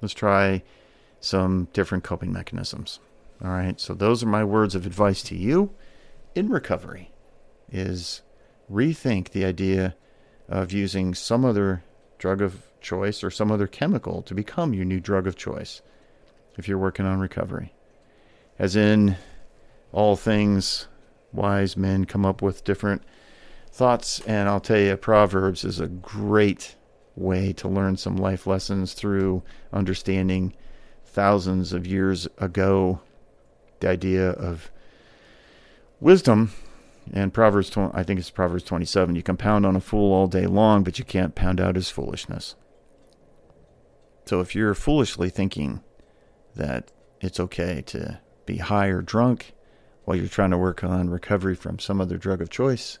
Let's 0.00 0.14
try 0.14 0.62
some 1.20 1.68
different 1.72 2.04
coping 2.04 2.32
mechanisms. 2.32 3.00
All 3.42 3.50
right. 3.50 3.78
So 3.80 3.94
those 3.94 4.22
are 4.22 4.28
my 4.28 4.44
words 4.44 4.74
of 4.74 4.86
advice 4.86 5.22
to 5.24 5.36
you 5.36 5.74
in 6.34 6.48
recovery 6.48 7.10
is 7.70 8.22
rethink 8.70 9.30
the 9.30 9.44
idea 9.44 9.96
of 10.48 10.72
using 10.72 11.14
some 11.14 11.44
other 11.44 11.82
drug 12.18 12.40
of 12.40 12.62
choice 12.86 13.24
or 13.24 13.30
some 13.30 13.50
other 13.50 13.66
chemical 13.66 14.22
to 14.22 14.34
become 14.34 14.72
your 14.72 14.84
new 14.84 15.00
drug 15.00 15.26
of 15.26 15.36
choice 15.36 15.82
if 16.56 16.68
you're 16.68 16.78
working 16.78 17.04
on 17.04 17.18
recovery. 17.18 17.74
As 18.58 18.76
in, 18.76 19.16
all 19.92 20.16
things 20.16 20.86
wise 21.32 21.76
men 21.76 22.04
come 22.04 22.24
up 22.24 22.40
with 22.40 22.64
different 22.64 23.02
thoughts, 23.70 24.20
and 24.20 24.48
I'll 24.48 24.60
tell 24.60 24.78
you, 24.78 24.96
Proverbs 24.96 25.64
is 25.64 25.80
a 25.80 25.88
great 25.88 26.76
way 27.16 27.52
to 27.54 27.68
learn 27.68 27.96
some 27.96 28.16
life 28.16 28.46
lessons 28.46 28.94
through 28.94 29.42
understanding 29.72 30.54
thousands 31.04 31.72
of 31.72 31.86
years 31.86 32.28
ago 32.38 33.00
the 33.80 33.88
idea 33.88 34.30
of 34.30 34.70
wisdom 36.00 36.52
and 37.12 37.32
Proverbs, 37.32 37.70
I 37.76 38.02
think 38.02 38.18
it's 38.18 38.30
Proverbs 38.30 38.64
27. 38.64 39.14
You 39.14 39.22
can 39.22 39.36
pound 39.36 39.64
on 39.64 39.76
a 39.76 39.80
fool 39.80 40.12
all 40.12 40.26
day 40.26 40.46
long, 40.46 40.82
but 40.82 40.98
you 40.98 41.04
can't 41.04 41.34
pound 41.34 41.60
out 41.60 41.76
his 41.76 41.90
foolishness. 41.90 42.56
So 44.26 44.40
if 44.40 44.54
you're 44.54 44.74
foolishly 44.74 45.30
thinking 45.30 45.82
that 46.54 46.90
it's 47.20 47.40
okay 47.40 47.82
to 47.86 48.20
be 48.44 48.58
high 48.58 48.88
or 48.88 49.00
drunk 49.00 49.54
while 50.04 50.16
you're 50.16 50.28
trying 50.28 50.50
to 50.50 50.58
work 50.58 50.82
on 50.84 51.10
recovery 51.10 51.54
from 51.54 51.78
some 51.78 52.00
other 52.00 52.16
drug 52.16 52.40
of 52.40 52.50
choice, 52.50 52.98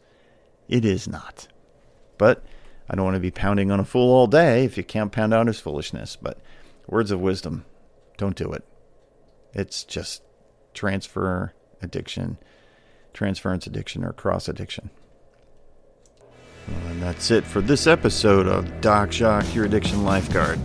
it 0.68 0.84
is 0.84 1.08
not. 1.08 1.48
But 2.18 2.44
I 2.88 2.94
don't 2.94 3.04
want 3.04 3.16
to 3.16 3.20
be 3.20 3.30
pounding 3.30 3.70
on 3.70 3.80
a 3.80 3.84
fool 3.84 4.14
all 4.14 4.26
day 4.26 4.64
if 4.64 4.76
you 4.76 4.84
can't 4.84 5.12
pound 5.12 5.34
out 5.34 5.48
his 5.48 5.60
foolishness. 5.60 6.16
But 6.16 6.38
words 6.86 7.10
of 7.10 7.20
wisdom, 7.20 7.64
don't 8.16 8.36
do 8.36 8.52
it. 8.52 8.64
It's 9.52 9.84
just 9.84 10.22
transfer 10.74 11.52
addiction 11.82 12.38
transference 13.16 13.66
addiction 13.66 14.04
or 14.04 14.12
cross 14.12 14.46
addiction. 14.46 14.90
And 16.88 17.02
that's 17.02 17.30
it 17.30 17.44
for 17.44 17.62
this 17.62 17.86
episode 17.86 18.46
of 18.46 18.80
Doc 18.80 19.10
Shock, 19.10 19.54
your 19.54 19.64
addiction 19.64 20.04
lifeguard. 20.04 20.60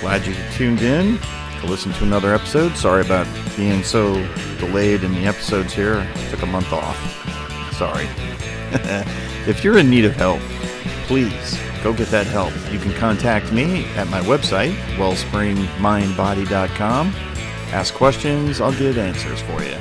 Glad 0.00 0.26
you 0.26 0.34
tuned 0.52 0.80
in 0.80 1.18
to 1.60 1.66
listen 1.66 1.92
to 1.92 2.04
another 2.04 2.34
episode. 2.34 2.74
Sorry 2.74 3.02
about 3.02 3.26
being 3.54 3.84
so 3.84 4.14
delayed 4.58 5.04
in 5.04 5.12
the 5.12 5.26
episodes 5.26 5.74
here. 5.74 5.96
I 5.96 6.10
took 6.30 6.40
a 6.42 6.46
month 6.46 6.72
off. 6.72 6.96
Sorry. 7.74 8.08
if 9.46 9.62
you're 9.62 9.76
in 9.76 9.90
need 9.90 10.06
of 10.06 10.16
help, 10.16 10.40
please 11.06 11.60
go 11.82 11.92
get 11.92 12.08
that 12.08 12.26
help. 12.26 12.54
You 12.72 12.78
can 12.78 12.94
contact 12.94 13.52
me 13.52 13.84
at 13.96 14.08
my 14.08 14.22
website, 14.22 14.72
wellspringmindbody.com. 14.96 17.14
Ask 17.72 17.92
questions, 17.92 18.62
I'll 18.62 18.72
get 18.72 18.96
answers 18.96 19.42
for 19.42 19.62
you. 19.62 19.76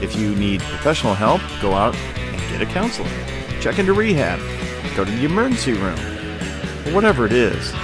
If 0.00 0.14
you 0.14 0.36
need 0.36 0.60
professional 0.60 1.14
help, 1.14 1.40
go 1.60 1.72
out 1.72 1.96
and 1.96 2.40
get 2.50 2.62
a 2.62 2.66
counselor. 2.66 3.10
Check 3.60 3.80
into 3.80 3.94
rehab. 3.94 4.38
Go 4.96 5.04
to 5.04 5.10
the 5.10 5.24
emergency 5.24 5.72
room. 5.72 5.98
Or 6.86 6.92
whatever 6.94 7.26
it 7.26 7.32
is, 7.32 7.74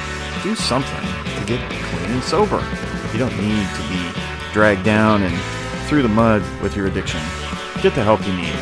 do 0.45 0.55
something 0.55 1.02
to 1.45 1.57
get 1.57 1.71
clean 1.71 2.11
and 2.11 2.23
sober. 2.23 2.65
You 3.13 3.19
don't 3.19 3.37
need 3.39 3.67
to 3.75 3.89
be 3.89 4.53
dragged 4.53 4.85
down 4.85 5.23
and 5.23 5.37
through 5.89 6.03
the 6.03 6.09
mud 6.09 6.43
with 6.63 6.77
your 6.77 6.87
addiction. 6.87 7.21
Get 7.83 7.95
the 7.95 8.03
help 8.03 8.27
you 8.27 8.33
need 8.33 8.55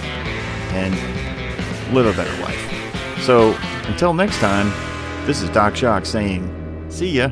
and 0.72 0.94
live 1.94 2.06
a 2.06 2.16
better 2.16 2.42
life. 2.42 3.20
So, 3.22 3.56
until 3.86 4.14
next 4.14 4.38
time, 4.38 4.70
this 5.26 5.42
is 5.42 5.50
Doc 5.50 5.76
Shock 5.76 6.06
saying, 6.06 6.48
see 6.88 7.10
ya. 7.10 7.30